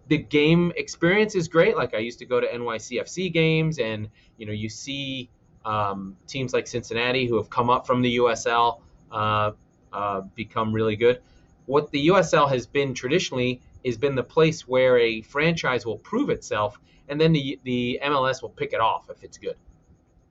The 0.09 0.18
game 0.18 0.70
experience 0.77 1.35
is 1.35 1.48
great. 1.48 1.79
Like 1.79 1.94
I 1.94 1.98
used 1.98 2.18
to 2.18 2.27
go 2.27 2.40
to 2.40 2.46
NYCFC 2.46 3.33
games, 3.33 3.79
and 3.79 4.11
you 4.37 4.44
know 4.44 4.53
you 4.53 4.68
see 4.68 5.31
um, 5.64 6.14
teams 6.27 6.53
like 6.53 6.66
Cincinnati 6.66 7.27
who 7.27 7.37
have 7.37 7.48
come 7.48 7.70
up 7.70 7.87
from 7.87 8.03
the 8.03 8.18
USL 8.18 8.81
uh, 9.11 9.53
uh, 9.90 10.20
become 10.35 10.75
really 10.75 10.96
good 10.96 11.22
what 11.66 11.90
the 11.90 12.09
USL 12.09 12.48
has 12.48 12.66
been 12.66 12.94
traditionally 12.94 13.61
has 13.84 13.96
been 13.96 14.14
the 14.14 14.22
place 14.22 14.66
where 14.66 14.98
a 14.98 15.22
franchise 15.22 15.84
will 15.84 15.98
prove 15.98 16.30
itself, 16.30 16.78
and 17.08 17.20
then 17.20 17.32
the 17.32 17.58
the 17.64 18.00
MLS 18.04 18.42
will 18.42 18.50
pick 18.50 18.72
it 18.72 18.80
off 18.80 19.10
if 19.10 19.22
it's 19.24 19.38
good. 19.38 19.56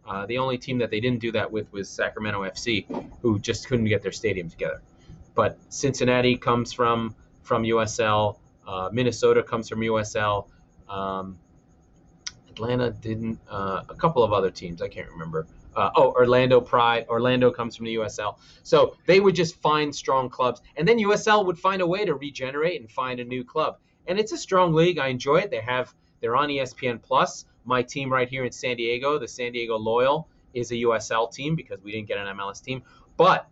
Uh, 0.07 0.25
the 0.25 0.37
only 0.37 0.57
team 0.57 0.77
that 0.79 0.89
they 0.89 0.99
didn't 0.99 1.19
do 1.19 1.31
that 1.31 1.51
with 1.51 1.71
was 1.71 1.87
Sacramento 1.87 2.41
FC, 2.41 2.85
who 3.21 3.39
just 3.39 3.67
couldn't 3.67 3.85
get 3.85 4.01
their 4.01 4.11
stadium 4.11 4.49
together. 4.49 4.81
But 5.35 5.57
Cincinnati 5.69 6.37
comes 6.37 6.73
from 6.73 7.15
from 7.43 7.63
USL. 7.63 8.37
Uh, 8.67 8.89
Minnesota 8.91 9.43
comes 9.43 9.69
from 9.69 9.79
USL. 9.81 10.47
Um, 10.89 11.37
Atlanta 12.49 12.91
didn't. 12.91 13.39
Uh, 13.49 13.83
a 13.89 13.95
couple 13.95 14.23
of 14.23 14.33
other 14.33 14.51
teams 14.51 14.81
I 14.81 14.87
can't 14.87 15.09
remember. 15.09 15.47
Uh, 15.75 15.89
oh, 15.95 16.11
Orlando 16.11 16.59
Pride. 16.59 17.05
Orlando 17.07 17.51
comes 17.51 17.75
from 17.75 17.85
the 17.85 17.95
USL. 17.95 18.37
So 18.63 18.95
they 19.05 19.19
would 19.19 19.35
just 19.35 19.55
find 19.55 19.95
strong 19.95 20.29
clubs. 20.29 20.61
And 20.75 20.87
then 20.87 20.97
USL 20.99 21.45
would 21.45 21.57
find 21.57 21.81
a 21.81 21.87
way 21.87 22.05
to 22.05 22.15
regenerate 22.15 22.81
and 22.81 22.91
find 22.91 23.19
a 23.19 23.23
new 23.23 23.43
club. 23.43 23.77
And 24.07 24.19
it's 24.19 24.31
a 24.31 24.37
strong 24.37 24.73
league. 24.73 24.99
I 24.99 25.07
enjoy 25.07 25.37
it. 25.37 25.51
They 25.51 25.61
have 25.61 25.93
they're 26.19 26.35
on 26.35 26.49
ESPN 26.49 27.01
Plus. 27.01 27.45
My 27.65 27.83
team 27.83 28.11
right 28.11 28.29
here 28.29 28.45
in 28.45 28.51
San 28.51 28.77
Diego, 28.77 29.19
the 29.19 29.27
San 29.27 29.51
Diego 29.51 29.77
Loyal, 29.77 30.27
is 30.53 30.71
a 30.71 30.75
USL 30.75 31.31
team 31.31 31.55
because 31.55 31.81
we 31.81 31.91
didn't 31.91 32.07
get 32.07 32.17
an 32.17 32.37
MLS 32.37 32.63
team. 32.63 32.83
But 33.17 33.47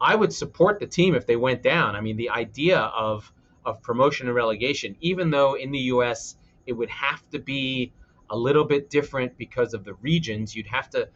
I 0.00 0.14
would 0.14 0.32
support 0.32 0.80
the 0.80 0.86
team 0.86 1.14
if 1.14 1.26
they 1.26 1.36
went 1.36 1.62
down. 1.62 1.96
I 1.96 2.00
mean, 2.00 2.16
the 2.16 2.30
idea 2.30 2.78
of 2.78 3.32
of 3.64 3.80
promotion 3.80 4.26
and 4.26 4.36
relegation, 4.36 4.94
even 5.00 5.30
though 5.30 5.54
in 5.54 5.70
the 5.70 5.78
US 5.78 6.36
it 6.66 6.72
would 6.72 6.90
have 6.90 7.28
to 7.30 7.38
be 7.38 7.92
a 8.30 8.36
little 8.36 8.64
bit 8.64 8.90
different 8.90 9.36
because 9.38 9.74
of 9.74 9.84
the 9.84 9.94
regions, 9.94 10.54
you'd 10.54 10.66
have 10.66 10.90
to 10.90 11.08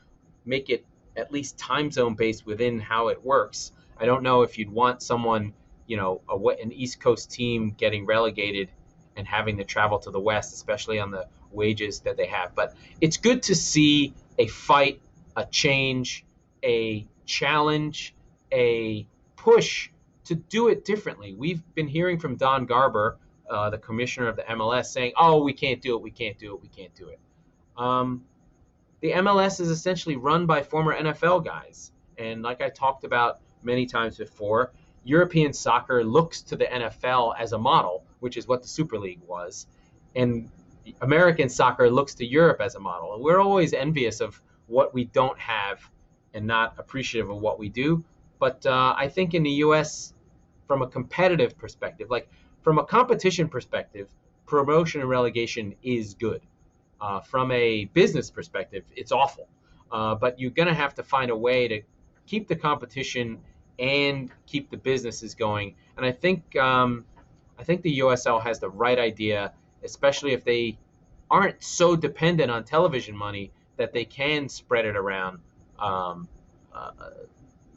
make 0.48 0.70
it 0.70 0.84
at 1.16 1.32
least 1.32 1.58
time 1.58 1.90
zone 1.90 2.14
based 2.14 2.46
within 2.46 2.80
how 2.80 3.08
it 3.08 3.24
works. 3.24 3.72
I 3.98 4.06
don't 4.06 4.22
know 4.22 4.42
if 4.42 4.58
you'd 4.58 4.70
want 4.70 5.02
someone, 5.02 5.52
you 5.86 5.96
know, 5.96 6.20
a, 6.28 6.36
an 6.36 6.72
East 6.72 7.00
Coast 7.00 7.30
team 7.30 7.74
getting 7.76 8.06
relegated 8.06 8.70
and 9.16 9.26
having 9.26 9.58
to 9.58 9.64
travel 9.64 9.98
to 9.98 10.10
the 10.10 10.20
West, 10.20 10.54
especially 10.54 11.00
on 11.00 11.10
the 11.10 11.26
wages 11.50 12.00
that 12.00 12.16
they 12.16 12.26
have. 12.26 12.54
But 12.54 12.74
it's 13.00 13.16
good 13.16 13.42
to 13.44 13.54
see 13.54 14.14
a 14.38 14.46
fight, 14.46 15.00
a 15.36 15.44
change, 15.46 16.24
a 16.64 17.06
challenge, 17.26 18.14
a 18.52 19.06
push 19.36 19.90
to 20.24 20.34
do 20.34 20.68
it 20.68 20.84
differently. 20.84 21.34
We've 21.34 21.62
been 21.74 21.88
hearing 21.88 22.18
from 22.18 22.36
Don 22.36 22.66
Garber, 22.66 23.18
uh, 23.50 23.70
the 23.70 23.78
commissioner 23.78 24.28
of 24.28 24.36
the 24.36 24.42
MLS, 24.42 24.86
saying, 24.86 25.12
"Oh, 25.16 25.42
we 25.42 25.52
can't 25.52 25.80
do 25.80 25.96
it. 25.96 26.02
We 26.02 26.10
can't 26.10 26.38
do 26.38 26.54
it. 26.54 26.62
We 26.62 26.68
can't 26.68 26.94
do 26.94 27.08
it." 27.08 27.18
Um, 27.76 28.24
the 29.00 29.12
MLS 29.12 29.60
is 29.60 29.68
essentially 29.68 30.16
run 30.16 30.46
by 30.46 30.62
former 30.62 30.94
NFL 30.94 31.44
guys. 31.44 31.92
And 32.16 32.42
like 32.42 32.60
I 32.60 32.68
talked 32.68 33.04
about 33.04 33.40
many 33.62 33.86
times 33.86 34.16
before, 34.16 34.72
European 35.04 35.52
soccer 35.52 36.04
looks 36.04 36.42
to 36.42 36.56
the 36.56 36.66
NFL 36.66 37.34
as 37.38 37.52
a 37.52 37.58
model, 37.58 38.04
which 38.20 38.36
is 38.36 38.48
what 38.48 38.62
the 38.62 38.68
Super 38.68 38.98
League 38.98 39.22
was. 39.26 39.66
And 40.14 40.50
American 41.00 41.48
soccer 41.48 41.90
looks 41.90 42.14
to 42.16 42.26
Europe 42.26 42.60
as 42.60 42.74
a 42.74 42.80
model. 42.80 43.14
And 43.14 43.22
we're 43.22 43.40
always 43.40 43.72
envious 43.72 44.20
of 44.20 44.40
what 44.66 44.92
we 44.92 45.04
don't 45.04 45.38
have 45.38 45.80
and 46.34 46.46
not 46.46 46.74
appreciative 46.78 47.30
of 47.30 47.38
what 47.38 47.58
we 47.58 47.68
do. 47.68 48.04
But 48.38 48.64
uh, 48.66 48.94
I 48.96 49.08
think 49.08 49.34
in 49.34 49.42
the 49.42 49.50
US, 49.64 50.12
from 50.66 50.82
a 50.82 50.86
competitive 50.86 51.56
perspective, 51.56 52.10
like 52.10 52.28
from 52.62 52.78
a 52.78 52.84
competition 52.84 53.48
perspective, 53.48 54.08
promotion 54.46 55.00
and 55.00 55.08
relegation 55.10 55.74
is 55.82 56.14
good. 56.14 56.42
Uh, 57.00 57.20
from 57.20 57.50
a 57.52 57.84
business 57.86 58.30
perspective, 58.30 58.84
it's 58.96 59.12
awful. 59.12 59.48
Uh, 59.90 60.14
but 60.14 60.38
you're 60.38 60.50
going 60.50 60.68
to 60.68 60.74
have 60.74 60.94
to 60.94 61.02
find 61.02 61.30
a 61.30 61.36
way 61.36 61.68
to 61.68 61.80
keep 62.26 62.48
the 62.48 62.56
competition 62.56 63.38
and 63.78 64.30
keep 64.46 64.70
the 64.70 64.76
businesses 64.76 65.34
going. 65.34 65.74
And 65.96 66.04
I 66.04 66.12
think 66.12 66.56
um, 66.56 67.04
I 67.58 67.64
think 67.64 67.82
the 67.82 68.00
USL 68.00 68.42
has 68.42 68.58
the 68.58 68.68
right 68.68 68.98
idea, 68.98 69.52
especially 69.84 70.32
if 70.32 70.44
they 70.44 70.78
aren't 71.30 71.62
so 71.62 71.96
dependent 71.96 72.50
on 72.50 72.64
television 72.64 73.16
money 73.16 73.50
that 73.76 73.92
they 73.92 74.04
can 74.04 74.48
spread 74.48 74.84
it 74.84 74.96
around 74.96 75.38
um, 75.78 76.28
uh, 76.74 76.90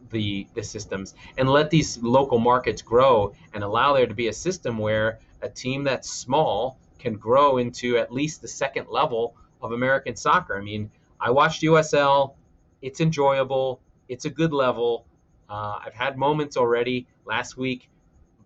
the 0.09 0.47
the 0.53 0.63
systems 0.63 1.15
and 1.37 1.49
let 1.49 1.69
these 1.69 1.97
local 1.99 2.39
markets 2.39 2.81
grow 2.81 3.33
and 3.53 3.63
allow 3.63 3.93
there 3.93 4.07
to 4.07 4.13
be 4.13 4.27
a 4.27 4.33
system 4.33 4.77
where 4.77 5.19
a 5.41 5.49
team 5.49 5.83
that's 5.83 6.09
small 6.09 6.77
can 7.01 7.15
grow 7.15 7.57
into 7.57 7.97
at 7.97 8.13
least 8.13 8.41
the 8.41 8.47
second 8.47 8.87
level 8.89 9.35
of 9.61 9.71
American 9.71 10.15
soccer. 10.15 10.57
I 10.57 10.61
mean, 10.61 10.91
I 11.19 11.31
watched 11.31 11.61
USL. 11.63 12.35
It's 12.81 13.01
enjoyable. 13.01 13.81
It's 14.07 14.25
a 14.25 14.29
good 14.29 14.53
level. 14.53 15.05
Uh, 15.49 15.79
I've 15.85 15.93
had 15.93 16.17
moments 16.17 16.57
already. 16.57 17.07
Last 17.25 17.57
week, 17.57 17.89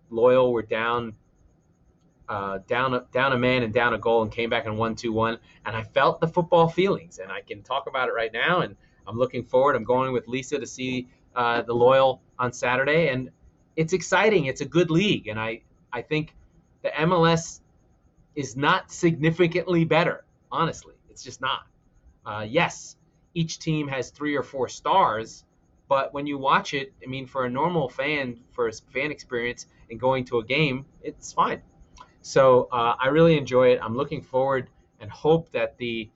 Loyal 0.09 0.51
were 0.51 0.61
down, 0.61 1.13
uh, 2.27 2.59
down, 2.67 2.93
a, 2.93 3.05
down 3.11 3.33
a 3.33 3.37
man 3.37 3.63
and 3.63 3.73
down 3.73 3.93
a 3.93 3.97
goal, 3.97 4.23
and 4.23 4.31
came 4.31 4.49
back 4.49 4.65
and 4.65 4.77
won 4.77 4.95
two 4.95 5.13
one. 5.13 5.37
And 5.65 5.75
I 5.75 5.83
felt 5.83 6.19
the 6.19 6.27
football 6.27 6.67
feelings, 6.67 7.19
and 7.19 7.31
I 7.31 7.41
can 7.41 7.61
talk 7.61 7.87
about 7.87 8.09
it 8.09 8.13
right 8.13 8.33
now. 8.33 8.61
And 8.61 8.75
I'm 9.07 9.17
looking 9.17 9.43
forward. 9.43 9.75
I'm 9.75 9.83
going 9.83 10.13
with 10.13 10.27
Lisa 10.27 10.59
to 10.59 10.65
see 10.65 11.07
uh, 11.35 11.61
the 11.61 11.73
Loyal 11.73 12.21
on 12.39 12.51
Saturday, 12.53 13.09
and 13.09 13.29
it's 13.75 13.93
exciting. 13.93 14.45
It's 14.45 14.61
a 14.61 14.65
good 14.65 14.89
league, 14.89 15.27
and 15.27 15.39
I 15.39 15.61
I 15.91 16.01
think 16.01 16.33
the 16.81 16.89
MLS 16.89 17.61
is 18.35 18.55
not 18.55 18.91
significantly 18.91 19.85
better. 19.85 20.25
Honestly, 20.51 20.95
it's 21.09 21.23
just 21.23 21.41
not. 21.41 21.67
Uh, 22.25 22.45
yes, 22.47 22.97
each 23.33 23.59
team 23.59 23.87
has 23.87 24.09
three 24.11 24.35
or 24.35 24.43
four 24.43 24.67
stars, 24.69 25.45
But 25.87 26.13
when 26.13 26.25
you 26.27 26.37
watch 26.37 26.73
it, 26.73 26.93
I 27.03 27.07
mean, 27.07 27.27
for 27.27 27.45
a 27.45 27.49
normal 27.49 27.89
fan, 27.89 28.39
for 28.51 28.67
a 28.67 28.73
fan 28.73 29.11
experience 29.11 29.67
and 29.89 29.99
going 29.99 30.25
to 30.25 30.39
a 30.39 30.43
game, 30.45 30.85
it's 31.03 31.31
fine. 31.33 31.61
So 32.21 32.67
uh, 32.71 32.95
I 32.99 33.07
really 33.09 33.37
enjoy 33.37 33.69
it. 33.69 33.79
I'm 33.83 33.95
looking 33.95 34.21
forward 34.21 34.69
and 34.99 35.11
hope 35.11 35.51
that 35.51 35.77
the 35.77 36.09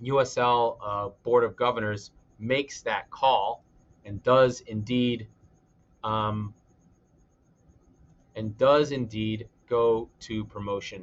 USL 0.00 0.78
uh, 0.84 1.08
Board 1.22 1.44
of 1.44 1.56
Governors 1.56 2.10
makes 2.38 2.82
that 2.82 3.10
call 3.10 3.62
and 4.04 4.22
does 4.22 4.60
indeed 4.62 5.28
um, 6.02 6.54
and 8.34 8.56
does 8.58 8.92
indeed 8.92 9.48
go 9.72 10.06
to 10.20 10.44
promotion 10.44 11.02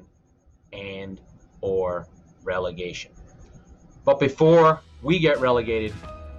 and 0.74 1.20
or 1.62 2.08
relegation. 2.44 3.12
But 4.06 4.20
before 4.20 4.82
we 5.02 5.18
get 5.18 5.40
relegated, 5.40 5.92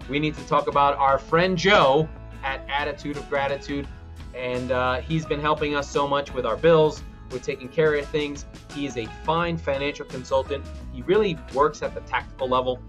we 0.08 0.20
need 0.20 0.36
to 0.36 0.46
talk 0.46 0.68
about 0.68 0.96
our 0.96 1.18
friend 1.18 1.58
Joe 1.58 2.08
at 2.44 2.64
Attitude 2.68 3.16
of 3.16 3.28
Gratitude. 3.28 3.88
And 4.32 4.70
uh, 4.70 5.00
he's 5.00 5.26
been 5.26 5.40
helping 5.40 5.74
us 5.74 5.90
so 5.90 6.06
much 6.06 6.32
with 6.32 6.46
our 6.46 6.56
bills, 6.56 7.02
with 7.32 7.42
taking 7.42 7.68
care 7.68 7.96
of 7.96 8.06
things. 8.06 8.46
He 8.74 8.86
is 8.86 8.96
a 8.96 9.06
fine 9.24 9.58
financial 9.58 10.06
consultant. 10.06 10.64
He 10.92 11.02
really 11.02 11.36
works 11.52 11.82
at 11.82 11.96
the 11.96 12.00
tactical 12.02 12.48
level, 12.48 12.80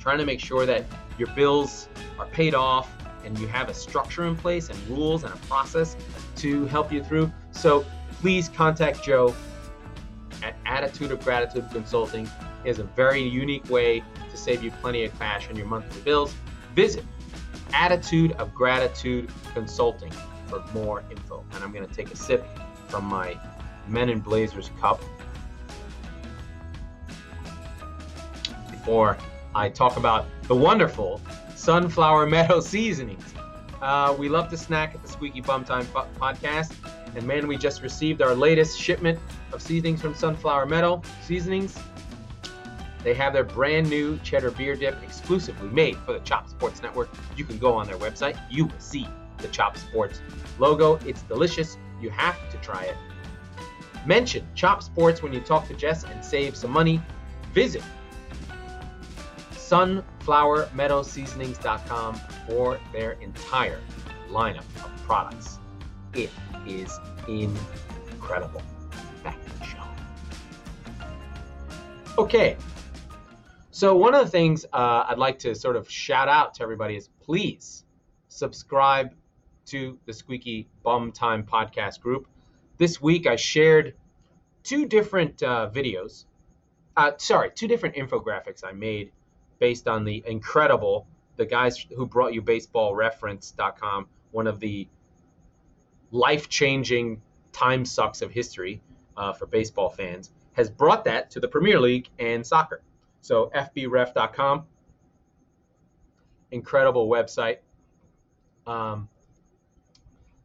trying 0.00 0.18
to 0.18 0.26
make 0.26 0.40
sure 0.40 0.66
that 0.66 0.84
your 1.16 1.28
bills 1.28 1.88
are 2.18 2.26
paid 2.26 2.54
off 2.56 2.90
and 3.24 3.38
you 3.38 3.46
have 3.46 3.68
a 3.68 3.74
structure 3.74 4.26
in 4.26 4.34
place 4.34 4.68
and 4.68 4.88
rules 4.88 5.22
and 5.22 5.32
a 5.32 5.36
process 5.46 5.96
to 6.36 6.66
help 6.66 6.90
you 6.92 7.04
through. 7.04 7.30
So 7.52 7.84
please 8.20 8.48
contact 8.48 9.02
Joe 9.02 9.34
at 10.42 10.56
Attitude 10.66 11.12
of 11.12 11.20
Gratitude 11.20 11.70
Consulting. 11.70 12.28
He 12.62 12.68
has 12.68 12.78
a 12.78 12.84
very 12.84 13.22
unique 13.22 13.68
way 13.70 14.02
to 14.30 14.36
save 14.36 14.62
you 14.62 14.70
plenty 14.70 15.04
of 15.04 15.16
cash 15.18 15.48
on 15.48 15.56
your 15.56 15.66
monthly 15.66 16.00
bills. 16.02 16.34
Visit 16.74 17.04
Attitude 17.72 18.32
of 18.32 18.54
Gratitude 18.54 19.30
Consulting 19.54 20.12
for 20.46 20.64
more 20.74 21.04
info. 21.10 21.44
And 21.52 21.62
I'm 21.62 21.72
going 21.72 21.86
to 21.86 21.94
take 21.94 22.12
a 22.12 22.16
sip 22.16 22.46
from 22.88 23.04
my 23.04 23.38
Men 23.86 24.08
in 24.08 24.20
Blazers 24.20 24.70
cup 24.80 25.00
before 28.70 29.16
I 29.54 29.68
talk 29.68 29.96
about 29.96 30.26
the 30.42 30.54
wonderful 30.54 31.20
Sunflower 31.54 32.26
Meadow 32.26 32.60
seasonings. 32.60 33.34
Uh, 33.80 34.14
we 34.18 34.28
love 34.28 34.50
to 34.50 34.56
snack 34.56 34.94
at 34.94 35.02
the 35.02 35.08
Squeaky 35.08 35.40
Bum 35.40 35.64
Time 35.64 35.86
podcast. 35.86 36.74
And 37.18 37.26
man, 37.26 37.48
we 37.48 37.56
just 37.56 37.82
received 37.82 38.22
our 38.22 38.32
latest 38.32 38.80
shipment 38.80 39.18
of 39.52 39.60
seasonings 39.60 40.00
from 40.00 40.14
Sunflower 40.14 40.66
Meadow 40.66 41.02
Seasonings. 41.24 41.76
They 43.02 43.12
have 43.14 43.32
their 43.32 43.42
brand 43.42 43.90
new 43.90 44.20
cheddar 44.20 44.52
beer 44.52 44.76
dip 44.76 45.02
exclusively 45.02 45.68
made 45.70 45.96
for 45.96 46.12
the 46.12 46.20
Chop 46.20 46.48
Sports 46.48 46.80
Network. 46.80 47.08
You 47.36 47.44
can 47.44 47.58
go 47.58 47.74
on 47.74 47.88
their 47.88 47.96
website, 47.96 48.38
you 48.48 48.66
will 48.66 48.78
see 48.78 49.08
the 49.38 49.48
Chop 49.48 49.76
Sports 49.76 50.20
logo. 50.60 51.00
It's 51.04 51.22
delicious. 51.22 51.76
You 52.00 52.10
have 52.10 52.36
to 52.52 52.56
try 52.58 52.84
it. 52.84 52.94
Mention 54.06 54.46
Chop 54.54 54.84
Sports 54.84 55.20
when 55.20 55.32
you 55.32 55.40
talk 55.40 55.66
to 55.66 55.74
Jess 55.74 56.04
and 56.04 56.24
save 56.24 56.54
some 56.54 56.70
money. 56.70 57.02
Visit 57.52 57.82
sunflowermeadowseasonings.com 59.54 62.14
for 62.46 62.78
their 62.92 63.12
entire 63.12 63.80
lineup 64.30 64.66
of 64.84 64.92
products. 65.04 65.58
It 66.14 66.30
is 66.66 66.98
incredible. 67.28 68.62
Back 69.22 69.42
to 69.44 69.58
the 69.58 69.64
show. 69.64 69.82
Okay, 72.18 72.56
so 73.70 73.94
one 73.94 74.14
of 74.14 74.24
the 74.24 74.30
things 74.30 74.64
uh, 74.72 75.04
I'd 75.08 75.18
like 75.18 75.38
to 75.40 75.54
sort 75.54 75.76
of 75.76 75.88
shout 75.88 76.28
out 76.28 76.54
to 76.54 76.64
everybody 76.64 76.96
is 76.96 77.08
please 77.20 77.84
subscribe 78.26 79.14
to 79.66 79.98
the 80.06 80.12
Squeaky 80.12 80.66
Bum 80.82 81.12
Time 81.12 81.44
podcast 81.44 82.00
group. 82.00 82.26
This 82.78 83.00
week 83.00 83.26
I 83.26 83.36
shared 83.36 83.94
two 84.64 84.86
different 84.86 85.42
uh, 85.42 85.70
videos. 85.72 86.24
Uh, 86.96 87.12
sorry, 87.18 87.50
two 87.54 87.68
different 87.68 87.94
infographics 87.94 88.64
I 88.64 88.72
made 88.72 89.12
based 89.60 89.86
on 89.86 90.04
the 90.04 90.24
incredible 90.26 91.06
the 91.36 91.46
guys 91.46 91.78
who 91.94 92.04
brought 92.04 92.34
you 92.34 92.42
baseballreference.com, 92.42 94.08
one 94.32 94.46
of 94.48 94.58
the 94.58 94.88
life-changing 96.10 97.20
time 97.52 97.84
sucks 97.84 98.22
of 98.22 98.30
history 98.30 98.80
uh, 99.16 99.32
for 99.32 99.46
baseball 99.46 99.90
fans, 99.90 100.30
has 100.52 100.70
brought 100.70 101.04
that 101.04 101.30
to 101.30 101.40
the 101.40 101.48
Premier 101.48 101.80
League 101.80 102.08
and 102.18 102.46
soccer. 102.46 102.82
So 103.20 103.50
fbref.com, 103.54 104.64
incredible 106.50 107.08
website, 107.08 107.58
um, 108.66 109.08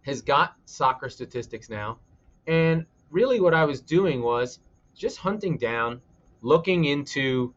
has 0.01 0.21
got 0.21 0.55
soccer 0.65 1.09
statistics 1.09 1.69
now. 1.69 1.99
And 2.47 2.85
really, 3.09 3.39
what 3.39 3.53
I 3.53 3.65
was 3.65 3.79
doing 3.81 4.21
was 4.21 4.59
just 4.95 5.17
hunting 5.17 5.57
down, 5.57 6.01
looking 6.41 6.85
into 6.85 7.53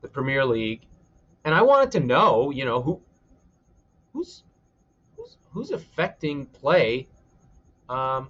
the 0.00 0.08
Premier 0.08 0.44
League, 0.44 0.86
and 1.44 1.54
I 1.54 1.62
wanted 1.62 1.92
to 1.92 2.00
know, 2.00 2.50
you 2.50 2.64
know, 2.64 2.82
who 2.82 3.00
who's 4.12 4.42
who's, 5.52 5.70
affecting 5.70 6.46
play 6.46 7.06
um, 7.88 8.28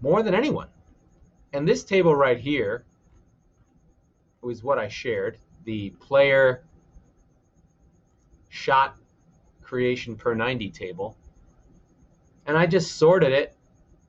more 0.00 0.22
than 0.22 0.34
anyone. 0.34 0.68
And 1.52 1.66
this 1.66 1.84
table 1.84 2.14
right 2.14 2.38
here 2.38 2.84
was 4.42 4.62
what 4.62 4.78
I 4.78 4.88
shared 4.88 5.38
the 5.64 5.90
player 5.90 6.62
shot 8.48 8.96
creation 9.62 10.16
per 10.16 10.34
90 10.34 10.70
table. 10.70 11.16
And 12.46 12.56
I 12.56 12.66
just 12.66 12.96
sorted 12.96 13.32
it 13.32 13.54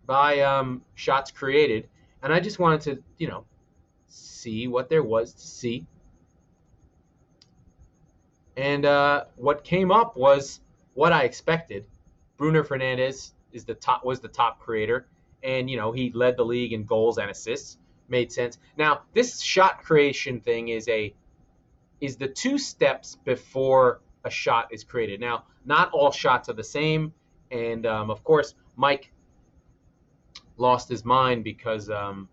by 0.06 0.40
um, 0.42 0.84
shots 0.96 1.32
created. 1.32 1.90
And 2.22 2.32
I 2.32 2.40
just 2.40 2.60
wanted 2.60 2.82
to, 2.82 3.04
you 3.18 3.28
know, 3.28 3.46
see 4.08 4.68
what 4.68 4.90
there 4.90 5.04
was 5.04 5.34
to 5.34 5.48
see. 5.48 5.86
And 8.58 8.86
uh, 8.86 9.26
what 9.36 9.64
came 9.64 9.92
up 9.92 10.18
was 10.18 10.60
what 10.96 11.14
I 11.14 11.24
expected. 11.24 11.86
Bruno 12.38 12.64
Fernandes 12.64 13.32
is 13.54 13.66
the 13.66 13.76
top 13.76 14.04
was 14.04 14.20
the 14.20 14.28
top 14.28 14.60
creator, 14.60 15.08
and 15.44 15.70
you 15.70 15.78
know 15.78 15.92
he 15.92 16.12
led 16.12 16.38
the 16.38 16.44
league 16.44 16.74
in 16.74 16.84
goals 16.84 17.20
and 17.20 17.30
assists. 17.30 17.78
Made 18.10 18.32
sense. 18.32 18.58
Now 18.78 19.02
this 19.14 19.40
shot 19.42 19.84
creation 19.84 20.42
thing 20.42 20.70
is 20.70 20.88
a 20.88 21.14
is 22.02 22.18
the 22.18 22.28
two 22.28 22.58
steps 22.58 23.18
before 23.24 24.02
a 24.24 24.30
shot 24.30 24.70
is 24.72 24.84
created. 24.84 25.20
Now 25.20 25.44
not 25.66 25.92
all 25.92 26.12
shots 26.12 26.50
are 26.50 26.54
the 26.54 26.64
same, 26.64 27.14
and 27.52 27.86
um, 27.86 28.10
of 28.10 28.24
course 28.24 28.56
Mike 28.76 29.12
lost 30.58 30.90
his 30.90 31.06
mind 31.06 31.44
because 31.44 31.90
um, 31.92 32.28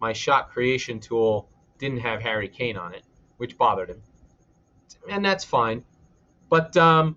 my 0.00 0.12
shot 0.12 0.50
creation 0.50 1.00
tool 1.00 1.48
didn't 1.78 2.00
have 2.00 2.20
Harry 2.20 2.48
Kane 2.48 2.76
on 2.76 2.94
it, 2.94 3.02
which 3.38 3.58
bothered 3.58 3.90
him, 3.90 4.00
and 5.08 5.24
that's 5.24 5.44
fine. 5.44 5.84
But 6.48 6.76
um, 6.76 7.16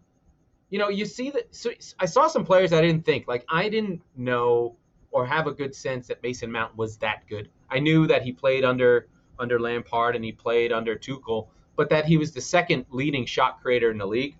you 0.69 0.79
know, 0.79 0.89
you 0.89 1.05
see 1.05 1.29
that. 1.32 1.53
So 1.55 1.71
I 1.99 2.05
saw 2.05 2.27
some 2.27 2.45
players 2.45 2.73
I 2.73 2.82
didn't 2.82 3.05
think 3.05 3.27
like 3.27 3.45
I 3.49 3.69
didn't 3.69 4.01
know 4.15 4.75
or 5.12 5.25
have 5.25 5.47
a 5.47 5.51
good 5.51 5.75
sense 5.75 6.08
that 6.08 6.21
Mason 6.21 6.51
Mount 6.51 6.75
was 6.77 6.97
that 6.97 7.27
good. 7.27 7.49
I 7.69 7.79
knew 7.79 8.08
that 8.08 8.23
he 8.23 8.32
played 8.32 8.63
under 8.63 9.08
under 9.39 9.60
Lampard 9.60 10.15
and 10.15 10.23
he 10.23 10.32
played 10.32 10.71
under 10.71 10.95
Tuchel, 10.95 11.47
but 11.75 11.89
that 11.89 12.05
he 12.05 12.17
was 12.17 12.32
the 12.32 12.41
second 12.41 12.86
leading 12.91 13.25
shot 13.25 13.62
creator 13.62 13.91
in 13.91 13.97
the 13.97 14.05
league 14.05 14.36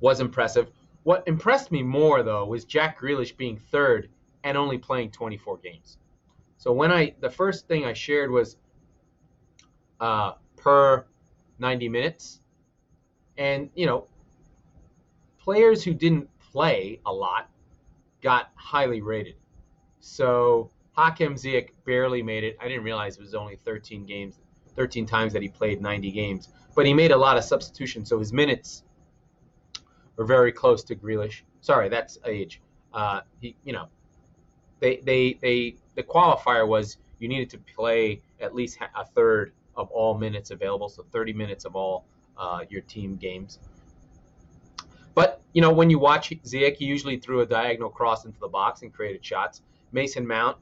was 0.00 0.20
impressive. 0.20 0.70
What 1.02 1.22
impressed 1.26 1.70
me 1.70 1.82
more 1.82 2.22
though 2.22 2.46
was 2.46 2.64
Jack 2.64 3.00
Grealish 3.00 3.36
being 3.36 3.58
third 3.58 4.08
and 4.44 4.56
only 4.56 4.78
playing 4.78 5.10
24 5.10 5.58
games. 5.58 5.98
So 6.56 6.72
when 6.72 6.90
I 6.90 7.14
the 7.20 7.30
first 7.30 7.68
thing 7.68 7.84
I 7.84 7.92
shared 7.92 8.30
was 8.30 8.56
uh, 10.00 10.32
per 10.60 11.04
90 11.58 11.88
minutes, 11.88 12.40
and 13.36 13.70
you 13.74 13.86
know, 13.86 14.06
players 15.38 15.82
who 15.82 15.94
didn't 15.94 16.28
play 16.52 17.00
a 17.06 17.12
lot 17.12 17.48
got 18.22 18.50
highly 18.54 19.00
rated. 19.00 19.36
So 20.00 20.70
Hakim 20.92 21.34
Ziyech 21.34 21.70
barely 21.84 22.22
made 22.22 22.44
it. 22.44 22.56
I 22.60 22.68
didn't 22.68 22.84
realize 22.84 23.16
it 23.16 23.22
was 23.22 23.34
only 23.34 23.56
13 23.56 24.04
games, 24.04 24.38
13 24.76 25.06
times 25.06 25.32
that 25.32 25.42
he 25.42 25.48
played 25.48 25.80
90 25.80 26.10
games, 26.10 26.48
but 26.74 26.86
he 26.86 26.94
made 26.94 27.10
a 27.10 27.16
lot 27.16 27.36
of 27.36 27.44
substitutions, 27.44 28.08
so 28.08 28.18
his 28.18 28.32
minutes 28.32 28.82
were 30.16 30.24
very 30.24 30.52
close 30.52 30.84
to 30.84 30.94
Grealish. 30.94 31.42
Sorry, 31.60 31.88
that's 31.88 32.18
age. 32.26 32.60
Uh, 32.92 33.20
he, 33.40 33.56
you 33.64 33.72
know, 33.72 33.88
they, 34.80 34.96
they, 35.04 35.38
they, 35.40 35.76
the 35.94 36.02
qualifier 36.02 36.66
was 36.66 36.98
you 37.18 37.28
needed 37.28 37.50
to 37.50 37.58
play 37.58 38.20
at 38.40 38.54
least 38.54 38.78
a 38.96 39.04
third 39.04 39.52
of 39.76 39.90
all 39.90 40.18
minutes 40.18 40.50
available, 40.50 40.88
so 40.88 41.04
30 41.12 41.32
minutes 41.32 41.64
of 41.64 41.76
all 41.76 42.04
uh, 42.36 42.60
your 42.68 42.82
team 42.82 43.16
games. 43.16 43.58
But 45.14 45.40
you 45.52 45.60
know, 45.60 45.72
when 45.72 45.90
you 45.90 45.98
watch 45.98 46.30
Ziyech, 46.30 46.76
he 46.76 46.84
usually 46.84 47.18
threw 47.18 47.40
a 47.40 47.46
diagonal 47.46 47.90
cross 47.90 48.24
into 48.24 48.38
the 48.38 48.48
box 48.48 48.82
and 48.82 48.92
created 48.92 49.24
shots. 49.24 49.62
Mason 49.92 50.26
Mount, 50.26 50.56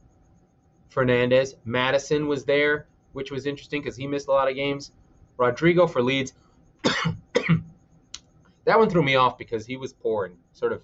Fernandes, 0.90 1.54
Maddison 1.64 2.26
was 2.28 2.44
there 2.44 2.86
which 3.12 3.30
was 3.30 3.46
interesting 3.46 3.82
because 3.82 3.96
he 3.96 4.06
missed 4.06 4.28
a 4.28 4.30
lot 4.30 4.48
of 4.48 4.54
games. 4.54 4.92
Rodrigo 5.36 5.86
for 5.86 6.02
Leeds. 6.02 6.34
that 6.82 8.78
one 8.78 8.88
threw 8.88 9.02
me 9.02 9.16
off 9.16 9.38
because 9.38 9.66
he 9.66 9.76
was 9.76 9.92
poor 9.92 10.26
and 10.26 10.36
sort 10.52 10.72
of 10.72 10.82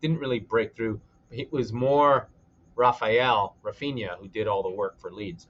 didn't 0.00 0.18
really 0.18 0.38
break 0.38 0.74
through. 0.76 1.00
It 1.30 1.52
was 1.52 1.72
more 1.72 2.28
Rafael 2.76 3.56
Raphinha 3.62 4.18
who 4.18 4.28
did 4.28 4.46
all 4.46 4.62
the 4.62 4.70
work 4.70 5.00
for 5.00 5.10
Leeds. 5.10 5.46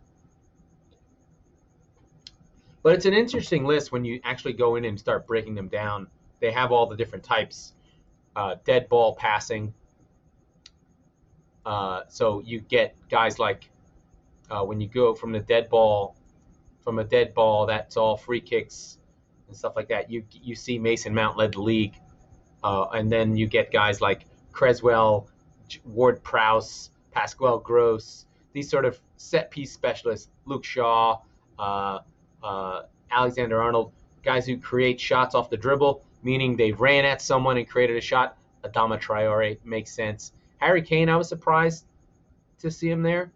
But 2.82 2.94
it's 2.94 3.06
an 3.06 3.14
interesting 3.14 3.64
list 3.64 3.92
when 3.92 4.04
you 4.04 4.20
actually 4.24 4.54
go 4.54 4.76
in 4.76 4.84
and 4.84 4.98
start 4.98 5.26
breaking 5.26 5.54
them 5.54 5.68
down. 5.68 6.08
They 6.40 6.50
have 6.50 6.72
all 6.72 6.86
the 6.86 6.96
different 6.96 7.24
types 7.24 7.74
uh, 8.34 8.56
dead 8.64 8.88
ball 8.88 9.14
passing. 9.14 9.72
Uh, 11.64 12.00
so 12.08 12.40
you 12.44 12.60
get 12.60 12.96
guys 13.08 13.38
like 13.38 13.70
uh, 14.50 14.64
when 14.64 14.80
you 14.80 14.88
go 14.88 15.14
from 15.14 15.32
the 15.32 15.40
dead 15.40 15.68
ball, 15.68 16.16
from 16.82 16.98
a 16.98 17.04
dead 17.04 17.34
ball, 17.34 17.66
that's 17.66 17.96
all 17.96 18.16
free 18.16 18.40
kicks 18.40 18.98
and 19.46 19.56
stuff 19.56 19.74
like 19.76 19.88
that. 19.88 20.10
You 20.10 20.24
you 20.32 20.54
see 20.54 20.78
Mason 20.78 21.14
Mount 21.14 21.36
led 21.36 21.52
the 21.52 21.62
league, 21.62 21.94
uh, 22.64 22.86
and 22.92 23.10
then 23.10 23.36
you 23.36 23.46
get 23.46 23.70
guys 23.70 24.00
like 24.00 24.26
Cresswell, 24.50 25.28
Ward 25.84 26.22
Prowse, 26.24 26.90
Pascal 27.12 27.58
Gross, 27.58 28.26
these 28.52 28.68
sort 28.68 28.84
of 28.84 29.00
set 29.16 29.50
piece 29.50 29.72
specialists, 29.72 30.28
Luke 30.46 30.64
Shaw, 30.64 31.20
uh, 31.58 32.00
uh, 32.42 32.82
Alexander 33.10 33.60
Arnold, 33.60 33.92
guys 34.22 34.46
who 34.46 34.56
create 34.56 35.00
shots 35.00 35.34
off 35.34 35.50
the 35.50 35.56
dribble, 35.56 36.02
meaning 36.22 36.56
they 36.56 36.72
ran 36.72 37.04
at 37.04 37.20
someone 37.20 37.56
and 37.56 37.68
created 37.68 37.96
a 37.96 38.00
shot. 38.00 38.36
Adama 38.64 39.00
Traore 39.00 39.58
makes 39.64 39.92
sense. 39.92 40.32
Harry 40.58 40.82
Kane, 40.82 41.08
I 41.08 41.16
was 41.16 41.28
surprised 41.28 41.84
to 42.60 42.70
see 42.70 42.88
him 42.88 43.02
there. 43.02 43.32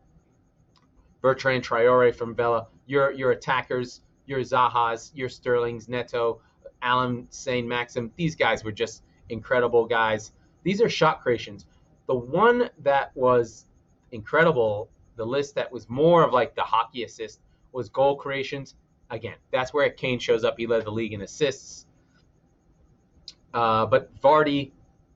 Bertrand 1.20 1.64
Traore 1.64 2.14
from 2.14 2.34
Villa, 2.34 2.68
your 2.86 3.10
your 3.10 3.32
attackers, 3.32 4.02
your 4.26 4.40
Zahas, 4.40 5.10
your 5.14 5.28
Sterlings, 5.28 5.88
Neto, 5.88 6.40
Allan 6.82 7.26
Saint 7.30 7.66
Maxim, 7.66 8.12
these 8.16 8.36
guys 8.36 8.62
were 8.62 8.72
just 8.72 9.02
incredible 9.28 9.86
guys. 9.86 10.32
These 10.62 10.80
are 10.80 10.88
shot 10.88 11.20
creations. 11.22 11.66
The 12.06 12.14
one 12.14 12.70
that 12.82 13.10
was 13.16 13.66
incredible, 14.12 14.88
the 15.16 15.26
list 15.26 15.56
that 15.56 15.70
was 15.72 15.88
more 15.88 16.22
of 16.22 16.32
like 16.32 16.54
the 16.54 16.62
hockey 16.62 17.02
assist 17.02 17.40
was 17.72 17.88
goal 17.88 18.16
creations 18.16 18.76
again, 19.10 19.36
that's 19.52 19.72
where 19.72 19.88
Kane 19.90 20.18
shows 20.18 20.44
up. 20.44 20.56
He 20.58 20.66
led 20.66 20.84
the 20.84 20.90
league 20.90 21.12
in 21.12 21.22
assists. 21.22 21.86
Uh, 23.54 23.86
but 23.86 24.14
Vardy 24.20 24.72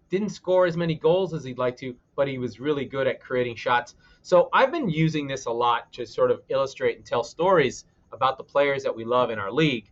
didn't 0.08 0.30
score 0.30 0.66
as 0.66 0.76
many 0.76 0.94
goals 0.94 1.34
as 1.34 1.44
he'd 1.44 1.58
like 1.58 1.76
to, 1.78 1.94
but 2.16 2.26
he 2.26 2.38
was 2.38 2.58
really 2.58 2.84
good 2.84 3.06
at 3.06 3.20
creating 3.20 3.56
shots. 3.56 3.94
So 4.22 4.48
I've 4.52 4.72
been 4.72 4.88
using 4.88 5.26
this 5.26 5.46
a 5.46 5.50
lot 5.50 5.92
to 5.94 6.06
sort 6.06 6.30
of 6.30 6.42
illustrate 6.48 6.96
and 6.96 7.04
tell 7.04 7.22
stories 7.22 7.84
about 8.12 8.38
the 8.38 8.44
players 8.44 8.82
that 8.82 8.94
we 8.94 9.04
love 9.04 9.30
in 9.30 9.38
our 9.38 9.52
league. 9.52 9.90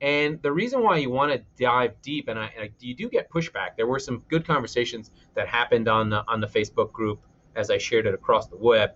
And 0.00 0.40
the 0.42 0.52
reason 0.52 0.82
why 0.82 0.96
you 0.96 1.10
want 1.10 1.32
to 1.32 1.42
dive 1.62 2.00
deep, 2.00 2.28
and, 2.28 2.38
I, 2.38 2.50
and 2.58 2.70
you 2.80 2.94
do 2.94 3.08
get 3.08 3.30
pushback. 3.30 3.76
There 3.76 3.86
were 3.86 3.98
some 3.98 4.22
good 4.28 4.46
conversations 4.46 5.10
that 5.34 5.46
happened 5.46 5.88
on 5.88 6.10
the, 6.10 6.24
on 6.26 6.40
the 6.40 6.46
Facebook 6.46 6.92
group 6.92 7.20
as 7.54 7.70
I 7.70 7.78
shared 7.78 8.06
it 8.06 8.14
across 8.14 8.46
the 8.46 8.56
web. 8.56 8.92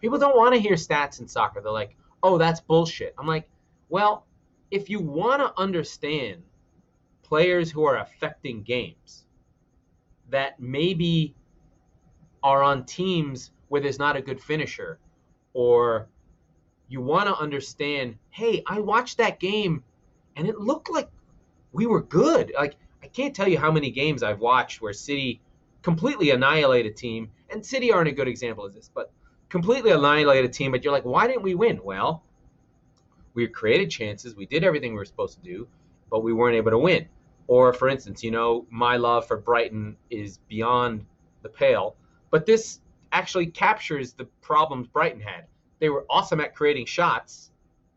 People 0.00 0.18
don't 0.18 0.36
want 0.36 0.54
to 0.54 0.60
hear 0.60 0.74
stats 0.74 1.20
in 1.20 1.28
soccer. 1.28 1.60
They're 1.60 1.70
like, 1.70 1.96
oh, 2.22 2.38
that's 2.38 2.60
bullshit. 2.60 3.14
I'm 3.18 3.26
like, 3.26 3.48
well, 3.88 4.26
if 4.70 4.88
you 4.88 5.00
want 5.00 5.42
to 5.42 5.60
understand 5.60 6.42
players 7.22 7.70
who 7.70 7.84
are 7.84 7.98
affecting 7.98 8.62
games 8.62 9.24
that 10.30 10.60
maybe 10.60 11.34
are 12.42 12.62
on 12.62 12.84
teams 12.84 13.50
where 13.68 13.80
there's 13.80 13.98
not 13.98 14.16
a 14.16 14.22
good 14.22 14.40
finisher, 14.40 14.98
or 15.54 16.08
you 16.88 17.00
want 17.00 17.28
to 17.28 17.36
understand, 17.36 18.16
hey, 18.30 18.62
I 18.66 18.80
watched 18.80 19.18
that 19.18 19.40
game 19.40 19.82
and 20.36 20.48
it 20.48 20.58
looked 20.58 20.90
like 20.90 21.10
we 21.72 21.86
were 21.86 22.02
good. 22.02 22.52
Like, 22.56 22.76
I 23.02 23.06
can't 23.06 23.34
tell 23.34 23.48
you 23.48 23.58
how 23.58 23.70
many 23.70 23.90
games 23.90 24.22
I've 24.22 24.40
watched 24.40 24.80
where 24.80 24.92
City 24.92 25.40
completely 25.82 26.30
annihilate 26.30 26.86
a 26.86 26.90
team, 26.90 27.30
and 27.50 27.64
City 27.64 27.92
aren't 27.92 28.08
a 28.08 28.12
good 28.12 28.28
example 28.28 28.64
of 28.64 28.72
this, 28.72 28.90
but 28.94 29.10
completely 29.52 29.90
annihilate 29.90 30.46
a 30.46 30.48
team, 30.48 30.72
but 30.72 30.82
you're 30.82 30.94
like, 30.94 31.04
why 31.04 31.26
didn't 31.26 31.42
we 31.42 31.54
win? 31.54 31.78
Well, 31.84 32.24
we 33.34 33.46
created 33.46 33.90
chances, 33.90 34.34
we 34.34 34.46
did 34.46 34.64
everything 34.64 34.92
we 34.92 34.98
were 34.98 35.04
supposed 35.04 35.36
to 35.36 35.44
do, 35.44 35.68
but 36.10 36.22
we 36.22 36.32
weren't 36.32 36.56
able 36.56 36.70
to 36.70 36.78
win. 36.78 37.06
Or, 37.48 37.74
for 37.74 37.90
instance, 37.90 38.24
you 38.24 38.30
know, 38.30 38.66
my 38.70 38.96
love 38.96 39.26
for 39.26 39.36
Brighton 39.36 39.98
is 40.08 40.38
beyond 40.48 41.04
the 41.42 41.50
pale, 41.50 41.96
but 42.30 42.46
this 42.46 42.80
actually 43.12 43.44
captures 43.44 44.14
the 44.14 44.24
problems 44.40 44.86
Brighton 44.86 45.20
had. 45.20 45.44
They 45.80 45.90
were 45.90 46.06
awesome 46.08 46.40
at 46.40 46.54
creating 46.54 46.86
shots 46.86 47.50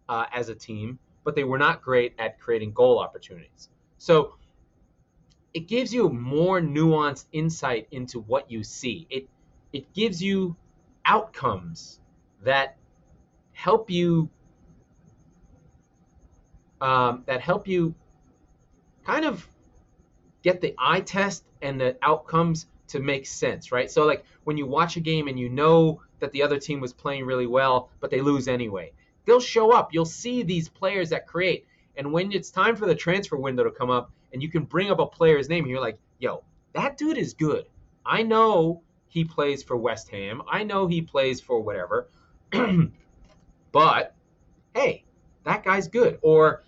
uh, 0.10 0.26
as 0.34 0.50
a 0.50 0.56
team, 0.56 1.00
but 1.24 1.36
they 1.36 1.46
were 1.46 1.58
not 1.58 1.82
great 1.82 2.16
at 2.20 2.38
creating 2.38 2.74
goal 2.74 3.00
opportunities. 3.00 3.70
So 3.98 4.36
it 5.54 5.70
gives 5.70 5.94
you 5.94 6.10
more 6.10 6.60
nuanced 6.60 7.28
insight 7.32 7.88
into 7.92 8.20
what 8.20 8.52
you 8.52 8.62
see. 8.62 9.08
It 9.10 9.30
it 9.72 9.94
gives 9.94 10.22
you 10.22 10.58
outcomes 11.06 12.00
that 12.44 12.78
help 13.54 13.90
you 13.90 14.30
um, 16.82 17.24
that 17.26 17.42
help 17.42 17.68
you 17.68 17.96
kind 19.06 19.26
of 19.26 19.48
get 20.44 20.62
the 20.62 20.76
eye 20.78 21.00
test 21.00 21.44
and 21.62 21.80
the 21.80 21.98
outcomes 22.02 22.68
to 22.88 23.00
make 23.00 23.26
sense, 23.26 23.72
right? 23.72 23.90
So 23.90 24.06
like 24.06 24.26
when 24.44 24.58
you 24.58 24.66
watch 24.66 24.98
a 24.98 25.00
game 25.00 25.28
and 25.28 25.40
you 25.40 25.50
know 25.50 26.02
that 26.20 26.32
the 26.32 26.44
other 26.44 26.60
team 26.60 26.80
was 26.80 26.94
playing 26.94 27.26
really 27.26 27.48
well, 27.48 27.90
but 28.00 28.12
they 28.12 28.22
lose 28.22 28.48
anyway, 28.48 28.92
they'll 29.26 29.40
show 29.40 29.72
up. 29.72 29.94
You'll 29.94 30.06
see 30.06 30.44
these 30.44 30.70
players 30.70 31.10
that 31.10 31.28
create. 31.28 31.66
And 31.98 32.12
when 32.12 32.32
it's 32.32 32.52
time 32.52 32.76
for 32.76 32.86
the 32.86 32.96
transfer 32.96 33.38
window 33.38 33.64
to 33.64 33.72
come 33.72 33.90
up 33.90 34.12
and 34.34 34.44
you 34.44 34.50
can 34.50 34.64
bring 34.64 34.92
up 34.92 35.00
a 35.00 35.06
player's 35.06 35.50
name 35.50 35.64
and 35.64 35.72
you're 35.72 35.82
like, 35.82 35.98
yo, 36.20 36.44
that 36.74 36.98
dude 36.98 37.18
is 37.18 37.34
good. 37.34 37.66
I 38.06 38.22
know 38.22 38.84
he 39.16 39.24
plays 39.24 39.64
for 39.64 39.78
West 39.78 40.10
Ham. 40.10 40.42
I 40.46 40.66
know 40.66 40.88
he 40.88 41.02
plays 41.02 41.40
for 41.40 41.62
whatever. 41.62 42.10
but 43.72 44.14
hey, 44.76 45.06
that 45.46 45.64
guy's 45.64 45.88
good. 45.88 46.20
Or 46.22 46.64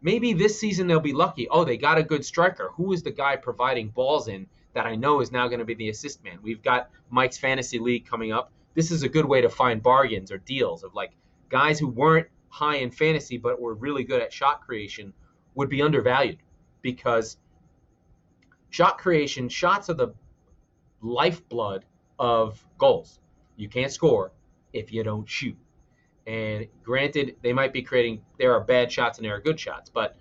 maybe 0.00 0.32
this 0.32 0.60
season 0.60 0.86
they'll 0.86 1.00
be 1.00 1.12
lucky. 1.12 1.48
Oh, 1.48 1.64
they 1.64 1.76
got 1.76 1.98
a 1.98 2.04
good 2.04 2.24
striker. 2.24 2.70
Who 2.76 2.92
is 2.92 3.02
the 3.02 3.10
guy 3.10 3.34
providing 3.34 3.88
balls 3.88 4.28
in 4.28 4.46
that 4.74 4.86
I 4.86 4.94
know 4.94 5.20
is 5.20 5.32
now 5.32 5.48
going 5.48 5.58
to 5.58 5.64
be 5.64 5.74
the 5.74 5.88
assist 5.88 6.22
man? 6.22 6.38
We've 6.40 6.62
got 6.62 6.88
Mike's 7.10 7.36
Fantasy 7.36 7.80
League 7.80 8.06
coming 8.06 8.30
up. 8.30 8.52
This 8.76 8.92
is 8.92 9.02
a 9.02 9.08
good 9.08 9.24
way 9.24 9.40
to 9.40 9.48
find 9.48 9.82
bargains 9.82 10.30
or 10.30 10.38
deals 10.38 10.84
of 10.84 10.94
like 10.94 11.10
guys 11.48 11.80
who 11.80 11.88
weren't 11.88 12.28
high 12.48 12.76
in 12.76 12.92
fantasy 12.92 13.38
but 13.38 13.60
were 13.60 13.74
really 13.74 14.04
good 14.04 14.22
at 14.22 14.32
shot 14.32 14.64
creation 14.64 15.12
would 15.56 15.68
be 15.68 15.82
undervalued 15.82 16.38
because 16.80 17.38
shot 18.70 18.98
creation, 18.98 19.48
shots 19.48 19.90
are 19.90 19.94
the 19.94 20.14
lifeblood 21.00 21.84
of 22.18 22.64
goals. 22.78 23.20
You 23.56 23.68
can't 23.68 23.92
score 23.92 24.32
if 24.72 24.92
you 24.92 25.02
don't 25.02 25.28
shoot. 25.28 25.56
And 26.26 26.66
granted, 26.82 27.36
they 27.42 27.52
might 27.52 27.72
be 27.72 27.82
creating, 27.82 28.22
there 28.38 28.52
are 28.52 28.60
bad 28.60 28.92
shots 28.92 29.18
and 29.18 29.24
there 29.24 29.34
are 29.34 29.40
good 29.40 29.58
shots, 29.58 29.90
but 29.90 30.16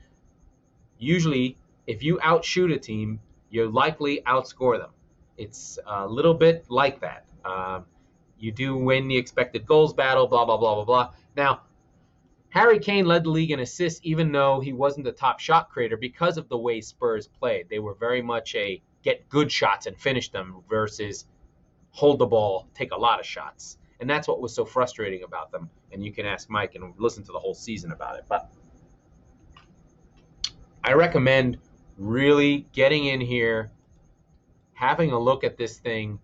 usually 0.98 1.58
if 1.86 2.04
you 2.04 2.20
outshoot 2.22 2.72
a 2.72 2.78
team, 2.78 3.20
you 3.50 3.70
likely 3.70 4.22
outscore 4.26 4.78
them. 4.78 4.92
It's 5.38 5.78
a 5.86 6.08
little 6.08 6.34
bit 6.34 6.66
like 6.70 7.02
that. 7.02 7.26
Um, 7.46 7.86
you 8.40 8.52
do 8.52 8.76
win 8.76 9.08
the 9.08 9.18
expected 9.18 9.66
goals 9.66 9.94
battle, 9.94 10.28
blah, 10.28 10.46
blah, 10.46 10.58
blah, 10.58 10.76
blah, 10.76 10.86
blah. 10.86 11.14
Now, 11.36 11.62
Harry 12.50 12.80
Kane 12.80 13.06
led 13.06 13.24
the 13.24 13.30
league 13.30 13.52
in 13.52 13.60
assists, 13.60 14.00
even 14.04 14.32
though 14.32 14.60
he 14.60 14.74
wasn't 14.74 15.06
the 15.06 15.12
top 15.12 15.40
shot 15.40 15.70
creator 15.70 15.98
because 15.98 16.38
of 16.38 16.50
the 16.50 16.58
way 16.58 16.82
Spurs 16.82 17.28
played. 17.28 17.70
They 17.70 17.80
were 17.80 17.94
very 17.94 18.22
much 18.22 18.56
a 18.56 18.82
get 19.08 19.30
good 19.30 19.50
shots 19.50 19.86
and 19.86 19.98
finish 19.98 20.30
them 20.30 20.58
versus 20.70 21.24
hold 21.92 22.20
the 22.20 22.26
ball, 22.26 22.68
take 22.74 22.92
a 22.92 22.98
lot 22.98 23.22
of 23.22 23.26
shots. 23.26 23.78
And 24.02 24.10
that's 24.10 24.28
what 24.28 24.42
was 24.42 24.54
so 24.54 24.66
frustrating 24.66 25.24
about 25.24 25.50
them. 25.50 25.70
And 25.94 26.04
you 26.04 26.12
can 26.12 26.26
ask 26.26 26.50
Mike 26.50 26.76
and 26.76 26.94
listen 26.98 27.24
to 27.24 27.32
the 27.32 27.40
whole 27.40 27.54
season 27.54 27.94
about 27.94 28.18
it. 28.18 28.26
But 28.28 28.52
I 30.84 30.92
recommend 30.92 31.58
really 31.98 32.68
getting 32.74 33.06
in 33.06 33.22
here, 33.22 33.72
having 34.74 35.14
a 35.14 35.20
look 35.20 35.46
at 35.46 35.58
this 35.58 35.80
thing, 35.80 36.20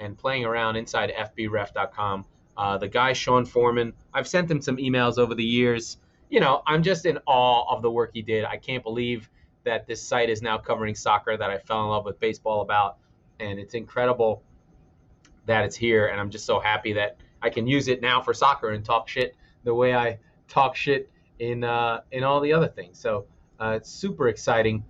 and 0.00 0.18
playing 0.18 0.44
around 0.44 0.74
inside 0.74 1.12
fbref.com. 1.16 2.24
Uh, 2.56 2.78
the 2.78 2.88
guy, 2.88 3.12
Sean 3.12 3.46
Forman, 3.46 3.92
I've 4.12 4.26
sent 4.26 4.50
him 4.50 4.60
some 4.60 4.76
emails 4.78 5.18
over 5.18 5.36
the 5.36 5.44
years. 5.44 5.98
You 6.30 6.40
know, 6.40 6.62
I'm 6.66 6.82
just 6.82 7.06
in 7.06 7.20
awe 7.26 7.72
of 7.72 7.80
the 7.80 7.92
work 7.92 8.10
he 8.12 8.22
did. 8.22 8.44
I 8.44 8.56
can't 8.56 8.82
believe 8.82 9.30
that 9.64 9.86
this 9.86 10.02
site 10.02 10.30
is 10.30 10.42
now 10.42 10.58
covering 10.58 10.94
soccer 10.94 11.36
that 11.36 11.50
I 11.50 11.58
fell 11.58 11.82
in 11.82 11.88
love 11.88 12.04
with 12.04 12.20
baseball 12.20 12.60
about. 12.60 12.98
And 13.40 13.58
it's 13.58 13.74
incredible 13.74 14.42
that 15.46 15.64
it's 15.64 15.76
here, 15.76 16.06
and 16.06 16.20
I'm 16.20 16.30
just 16.30 16.46
so 16.46 16.60
happy 16.60 16.92
that 16.94 17.16
I 17.42 17.50
can 17.50 17.66
use 17.66 17.88
it 17.88 18.00
now 18.00 18.20
for 18.20 18.32
soccer 18.32 18.70
and 18.70 18.84
talk 18.84 19.08
shit 19.08 19.36
the 19.64 19.74
way 19.74 19.94
I 19.94 20.18
talk 20.48 20.76
shit 20.76 21.10
in 21.38 21.64
uh, 21.64 22.00
in 22.12 22.24
all 22.24 22.40
the 22.40 22.52
other 22.52 22.68
things. 22.68 22.98
So 22.98 23.26
uh, 23.60 23.74
it's 23.76 23.90
super 23.90 24.28
exciting, 24.28 24.84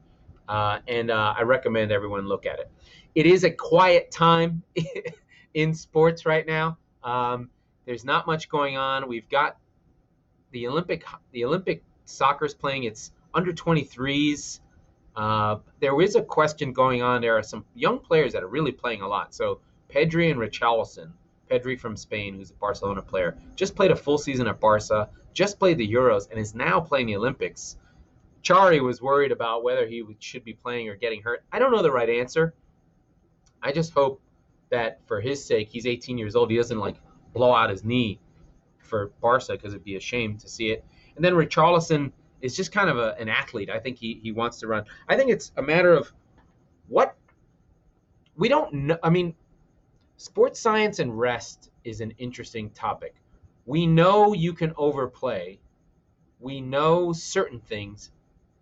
uh, 0.48 0.80
and 0.86 1.10
uh, 1.10 1.34
I 1.36 1.42
recommend 1.42 1.90
everyone 1.90 2.26
look 2.26 2.46
at 2.46 2.58
it. 2.58 2.70
It 3.14 3.26
is 3.26 3.44
a 3.44 3.50
quiet 3.50 4.10
time 4.10 4.62
in 5.54 5.74
sports 5.74 6.26
right 6.26 6.46
now. 6.46 6.78
Um, 7.02 7.50
there's 7.86 8.04
not 8.04 8.26
much 8.26 8.48
going 8.48 8.76
on. 8.76 9.08
We've 9.08 9.28
got 9.28 9.56
the 10.52 10.68
Olympic 10.68 11.04
the 11.32 11.44
Olympic 11.44 11.82
soccer 12.04 12.44
is 12.44 12.54
playing 12.54 12.84
its 12.84 13.12
under 13.32 13.52
23s. 13.52 14.60
Uh, 15.16 15.58
there 15.80 16.00
is 16.00 16.16
a 16.16 16.22
question 16.22 16.72
going 16.72 17.02
on. 17.02 17.20
There 17.20 17.36
are 17.36 17.42
some 17.42 17.64
young 17.74 17.98
players 17.98 18.32
that 18.32 18.42
are 18.42 18.48
really 18.48 18.72
playing 18.72 19.02
a 19.02 19.08
lot. 19.08 19.34
So 19.34 19.60
Pedri 19.88 20.30
and 20.30 20.40
Richarlison, 20.40 21.12
Pedri 21.50 21.78
from 21.78 21.96
Spain, 21.96 22.34
who's 22.34 22.50
a 22.50 22.54
Barcelona 22.54 23.02
player, 23.02 23.38
just 23.54 23.76
played 23.76 23.90
a 23.90 23.96
full 23.96 24.18
season 24.18 24.48
at 24.48 24.60
Barca, 24.60 25.08
just 25.32 25.58
played 25.58 25.78
the 25.78 25.88
Euros, 25.92 26.30
and 26.30 26.38
is 26.38 26.54
now 26.54 26.80
playing 26.80 27.06
the 27.06 27.16
Olympics. 27.16 27.76
Chari 28.42 28.82
was 28.82 29.00
worried 29.00 29.32
about 29.32 29.62
whether 29.62 29.86
he 29.86 30.04
should 30.18 30.44
be 30.44 30.52
playing 30.52 30.88
or 30.88 30.96
getting 30.96 31.22
hurt. 31.22 31.44
I 31.52 31.58
don't 31.58 31.72
know 31.72 31.82
the 31.82 31.92
right 31.92 32.10
answer. 32.10 32.54
I 33.62 33.72
just 33.72 33.92
hope 33.92 34.20
that 34.70 35.00
for 35.06 35.20
his 35.20 35.42
sake, 35.42 35.68
he's 35.70 35.86
18 35.86 36.18
years 36.18 36.36
old. 36.36 36.50
He 36.50 36.56
doesn't 36.56 36.78
like 36.78 36.96
blow 37.32 37.54
out 37.54 37.70
his 37.70 37.84
knee 37.84 38.20
for 38.78 39.12
Barca 39.20 39.52
because 39.52 39.72
it'd 39.72 39.84
be 39.84 39.96
a 39.96 40.00
shame 40.00 40.36
to 40.38 40.48
see 40.48 40.70
it. 40.70 40.84
And 41.16 41.24
then 41.24 41.34
Richarlison 41.34 42.12
is 42.44 42.54
just 42.54 42.72
kind 42.72 42.90
of 42.90 42.98
a, 42.98 43.16
an 43.18 43.30
athlete. 43.30 43.70
I 43.70 43.78
think 43.78 43.96
he, 43.96 44.20
he 44.22 44.30
wants 44.30 44.58
to 44.58 44.66
run. 44.66 44.84
I 45.08 45.16
think 45.16 45.30
it's 45.30 45.50
a 45.56 45.62
matter 45.62 45.94
of 45.94 46.12
what 46.88 47.16
we 48.36 48.50
don't 48.50 48.74
know. 48.74 48.98
I 49.02 49.08
mean, 49.08 49.34
sports 50.18 50.60
science 50.60 50.98
and 50.98 51.18
rest 51.18 51.70
is 51.84 52.02
an 52.02 52.12
interesting 52.18 52.68
topic. 52.68 53.14
We 53.64 53.86
know 53.86 54.34
you 54.34 54.52
can 54.52 54.74
overplay. 54.76 55.58
We 56.38 56.60
know 56.60 57.14
certain 57.14 57.60
things, 57.60 58.10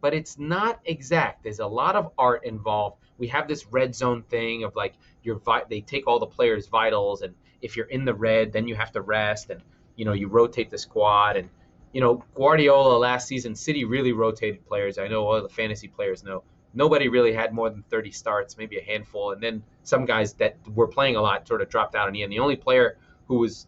but 0.00 0.14
it's 0.14 0.38
not 0.38 0.78
exact. 0.84 1.42
There's 1.42 1.58
a 1.58 1.66
lot 1.66 1.96
of 1.96 2.12
art 2.16 2.44
involved. 2.44 2.98
We 3.18 3.26
have 3.28 3.48
this 3.48 3.66
red 3.66 3.96
zone 3.96 4.22
thing 4.22 4.62
of 4.62 4.76
like 4.76 4.94
your 5.24 5.40
vi- 5.40 5.64
they 5.68 5.80
take 5.80 6.06
all 6.06 6.20
the 6.20 6.26
players' 6.26 6.68
vitals, 6.68 7.22
and 7.22 7.34
if 7.60 7.76
you're 7.76 7.86
in 7.86 8.04
the 8.04 8.14
red, 8.14 8.52
then 8.52 8.68
you 8.68 8.76
have 8.76 8.92
to 8.92 9.00
rest, 9.00 9.50
and 9.50 9.60
you 9.96 10.04
know 10.04 10.12
you 10.12 10.28
rotate 10.28 10.70
the 10.70 10.78
squad, 10.78 11.36
and 11.36 11.48
you 11.92 12.00
know 12.00 12.24
Guardiola 12.34 12.96
last 12.98 13.28
season, 13.28 13.54
City 13.54 13.84
really 13.84 14.12
rotated 14.12 14.66
players. 14.66 14.98
I 14.98 15.08
know 15.08 15.26
all 15.26 15.42
the 15.42 15.48
fantasy 15.48 15.88
players 15.88 16.24
know. 16.24 16.42
Nobody 16.74 17.08
really 17.08 17.34
had 17.34 17.52
more 17.52 17.68
than 17.68 17.82
30 17.90 18.10
starts, 18.12 18.56
maybe 18.56 18.78
a 18.78 18.82
handful, 18.82 19.32
and 19.32 19.42
then 19.42 19.62
some 19.82 20.06
guys 20.06 20.32
that 20.34 20.56
were 20.74 20.88
playing 20.88 21.16
a 21.16 21.20
lot 21.20 21.46
sort 21.46 21.60
of 21.60 21.68
dropped 21.68 21.94
out 21.94 22.08
in 22.08 22.14
the 22.14 22.22
end. 22.22 22.32
The 22.32 22.38
only 22.38 22.56
player 22.56 22.96
who 23.28 23.38
was 23.38 23.66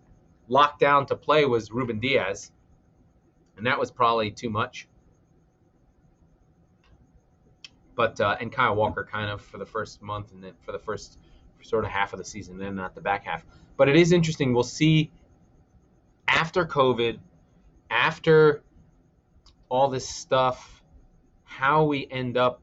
locked 0.49 0.81
down 0.81 1.05
to 1.07 1.17
play 1.17 1.45
was 1.45 1.71
Ruben 1.71 2.01
Dias. 2.01 2.51
and 3.59 3.67
that 3.67 3.79
was 3.79 3.91
probably 3.91 4.31
too 4.31 4.51
much 4.51 4.89
but 7.97 8.21
uh, 8.21 8.37
and 8.41 8.53
Kyle 8.53 8.75
Walker 8.75 9.07
kind 9.11 9.31
of 9.31 9.41
for 9.41 9.59
the 9.59 9.67
first 9.67 10.03
month 10.03 10.33
and 10.33 10.43
then 10.43 10.53
for 10.65 10.73
the 10.73 10.79
first 10.79 11.19
sort 11.63 11.85
of 11.85 11.91
half 11.91 12.13
of 12.13 12.19
the 12.19 12.25
season, 12.25 12.59
then 12.59 12.75
not 12.75 12.95
the 12.95 13.01
back 13.01 13.25
half. 13.25 13.45
But 13.77 13.89
it 13.89 13.97
is 13.97 14.13
interesting. 14.13 14.53
We'll 14.53 14.63
see 14.63 15.11
after 16.29 16.65
COVID, 16.67 17.19
after 17.95 18.63
all 19.71 19.89
this 19.89 20.09
stuff, 20.09 20.83
how 21.45 21.85
we 21.85 22.07
end 22.11 22.37
up 22.37 22.63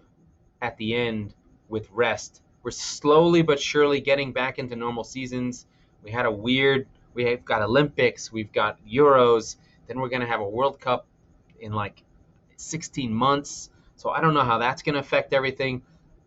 at 0.62 0.78
the 0.78 0.96
end 0.96 1.34
with 1.70 1.90
rest. 1.92 2.42
We're 2.62 2.72
slowly 2.72 3.42
but 3.42 3.60
surely 3.60 4.02
getting 4.02 4.34
back 4.34 4.60
into 4.60 4.76
normal 4.76 5.04
seasons. 5.04 5.66
We 6.04 6.12
had 6.12 6.28
a 6.28 6.32
weird. 6.32 6.88
We've 7.16 7.44
got 7.44 7.64
Olympics. 7.64 8.32
We've 8.32 8.52
got 8.52 8.78
Euros. 8.86 9.56
Then 9.88 10.00
we're 10.00 10.10
gonna 10.10 10.28
have 10.28 10.42
a 10.42 10.48
World 10.48 10.80
Cup 10.80 11.08
in 11.60 11.74
like 11.74 12.04
16 12.58 13.12
months 13.12 13.72
so 14.02 14.10
I 14.10 14.20
don't 14.20 14.34
know 14.34 14.44
how 14.44 14.58
that's 14.58 14.82
going 14.82 14.96
to 14.96 15.00
affect 15.00 15.32
everything, 15.32 15.84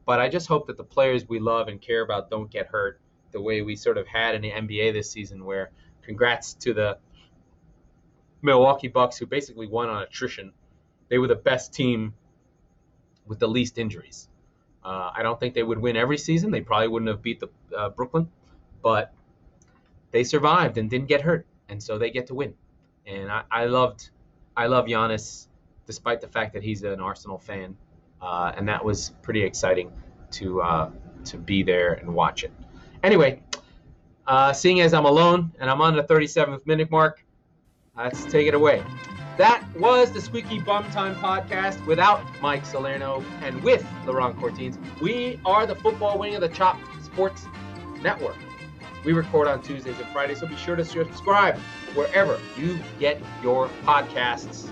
but 0.07 0.21
I 0.21 0.29
just 0.29 0.47
hope 0.47 0.69
that 0.69 0.77
the 0.77 0.85
players 0.85 1.29
we 1.29 1.41
love 1.41 1.67
and 1.67 1.81
care 1.81 2.03
about 2.03 2.31
don't 2.31 2.49
get 2.49 2.69
hurt 2.69 3.01
the 3.33 3.41
way 3.41 3.63
we 3.63 3.75
sort 3.75 3.99
of 3.99 4.07
had 4.07 4.37
in 4.37 4.43
the 4.43 4.53
NBA 4.53 4.93
this 4.93 5.11
season, 5.11 5.45
where 5.45 5.73
congrats 6.03 6.55
to 6.55 6.73
the 6.73 6.99
Milwaukee 8.45 8.89
Bucks 8.89 9.17
who 9.17 9.27
basically 9.27 9.67
won 9.67 9.89
on 9.89 10.03
attrition. 10.03 10.53
They 11.09 11.19
were 11.19 11.29
the 11.29 11.35
best 11.35 11.73
team 11.73 12.15
with 13.27 13.39
the 13.39 13.49
least 13.49 13.79
injuries. 13.79 14.29
Uh, 14.85 15.11
I 15.15 15.23
don't 15.23 15.41
think 15.41 15.55
they 15.55 15.63
would 15.63 15.79
win 15.79 15.97
every 15.97 16.19
season. 16.19 16.51
They 16.51 16.61
probably 16.61 16.89
wouldn't 16.89 17.09
have 17.09 17.23
beat 17.23 17.41
the 17.41 17.49
uh, 17.77 17.89
Brooklyn, 17.89 18.31
but 18.83 19.13
they 20.11 20.25
survived 20.25 20.77
and 20.77 20.91
didn't 20.91 21.09
get 21.09 21.23
hurt, 21.23 21.47
and 21.69 21.83
so 21.83 21.97
they 21.97 22.11
get 22.11 22.27
to 22.27 22.35
win. 22.35 22.55
And 23.07 23.31
I, 23.31 23.45
I 23.51 23.65
loved, 23.65 24.11
I 24.57 24.67
love 24.67 24.87
Giannis 24.87 25.47
despite 25.87 26.21
the 26.21 26.29
fact 26.29 26.53
that 26.53 26.63
he's 26.63 26.83
an 26.83 27.01
Arsenal 27.01 27.39
fan, 27.39 27.77
uh, 28.21 28.53
and 28.57 28.69
that 28.69 28.85
was 28.85 29.13
pretty 29.23 29.43
exciting 29.43 29.91
to 30.33 30.61
uh, 30.61 30.91
to 31.25 31.39
be 31.39 31.63
there 31.63 31.95
and 31.95 32.15
watch 32.15 32.45
it. 32.45 32.53
Anyway, 33.03 33.43
uh, 34.27 34.53
seeing 34.53 34.81
as 34.81 34.93
I'm 34.93 35.05
alone 35.05 35.53
and 35.59 35.71
I'm 35.71 35.81
on 35.81 35.97
the 35.97 36.03
37th 36.03 36.67
minute 36.67 36.91
mark, 36.91 37.24
let's 37.97 38.25
take 38.25 38.47
it 38.47 38.55
away. 38.55 38.83
That 39.37 39.65
was 39.77 40.13
the 40.13 40.21
Squeaky 40.21 40.61
Bum 40.61 40.89
Time 40.91 41.15
podcast 41.17 41.85
without 41.87 42.23
Mike 42.41 42.65
Salerno 42.65 43.25
and 43.43 43.61
with 43.63 43.85
Laurent 44.07 44.39
Cortines. 44.39 44.79
We 45.01 45.41
are 45.45 45.67
the 45.67 45.75
football 45.75 46.19
wing 46.19 46.35
of 46.35 46.41
the 46.41 46.49
Chop 46.49 46.79
Sports 47.03 47.47
Network. 48.01 48.37
We 49.05 49.13
record 49.13 49.49
on 49.49 49.61
Tuesdays 49.61 49.99
and 49.99 50.09
Fridays, 50.09 50.41
so 50.41 50.47
be 50.47 50.57
sure 50.57 50.77
to 50.77 50.85
subscribe 50.85 51.59
wherever 51.95 52.39
you 52.57 52.79
get 52.99 53.21
your 53.43 53.69
podcasts. 53.85 54.69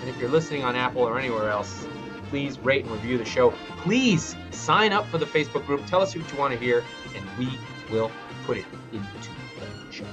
And 0.00 0.08
if 0.08 0.18
you're 0.18 0.30
listening 0.30 0.64
on 0.64 0.74
Apple 0.74 1.02
or 1.02 1.18
anywhere 1.18 1.48
else, 1.48 1.86
please 2.28 2.58
rate 2.58 2.84
and 2.84 2.92
review 2.92 3.18
the 3.18 3.24
show. 3.24 3.50
Please 3.78 4.34
sign 4.50 4.92
up 4.92 5.06
for 5.06 5.18
the 5.18 5.26
Facebook 5.26 5.64
group. 5.64 5.86
Tell 5.86 6.02
us 6.02 6.14
what 6.16 6.30
you 6.30 6.38
want 6.38 6.52
to 6.52 6.58
hear, 6.58 6.82
and 7.14 7.24
we 7.38 7.56
will 7.90 8.10
put 8.44 8.56
it 8.56 8.66
into 8.92 9.30
the 9.58 9.92
show. 9.92 10.04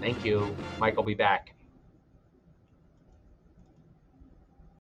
Thank 0.00 0.24
you. 0.24 0.54
Mike 0.78 0.96
will 0.96 1.04
be 1.04 1.14
back. 1.14 1.54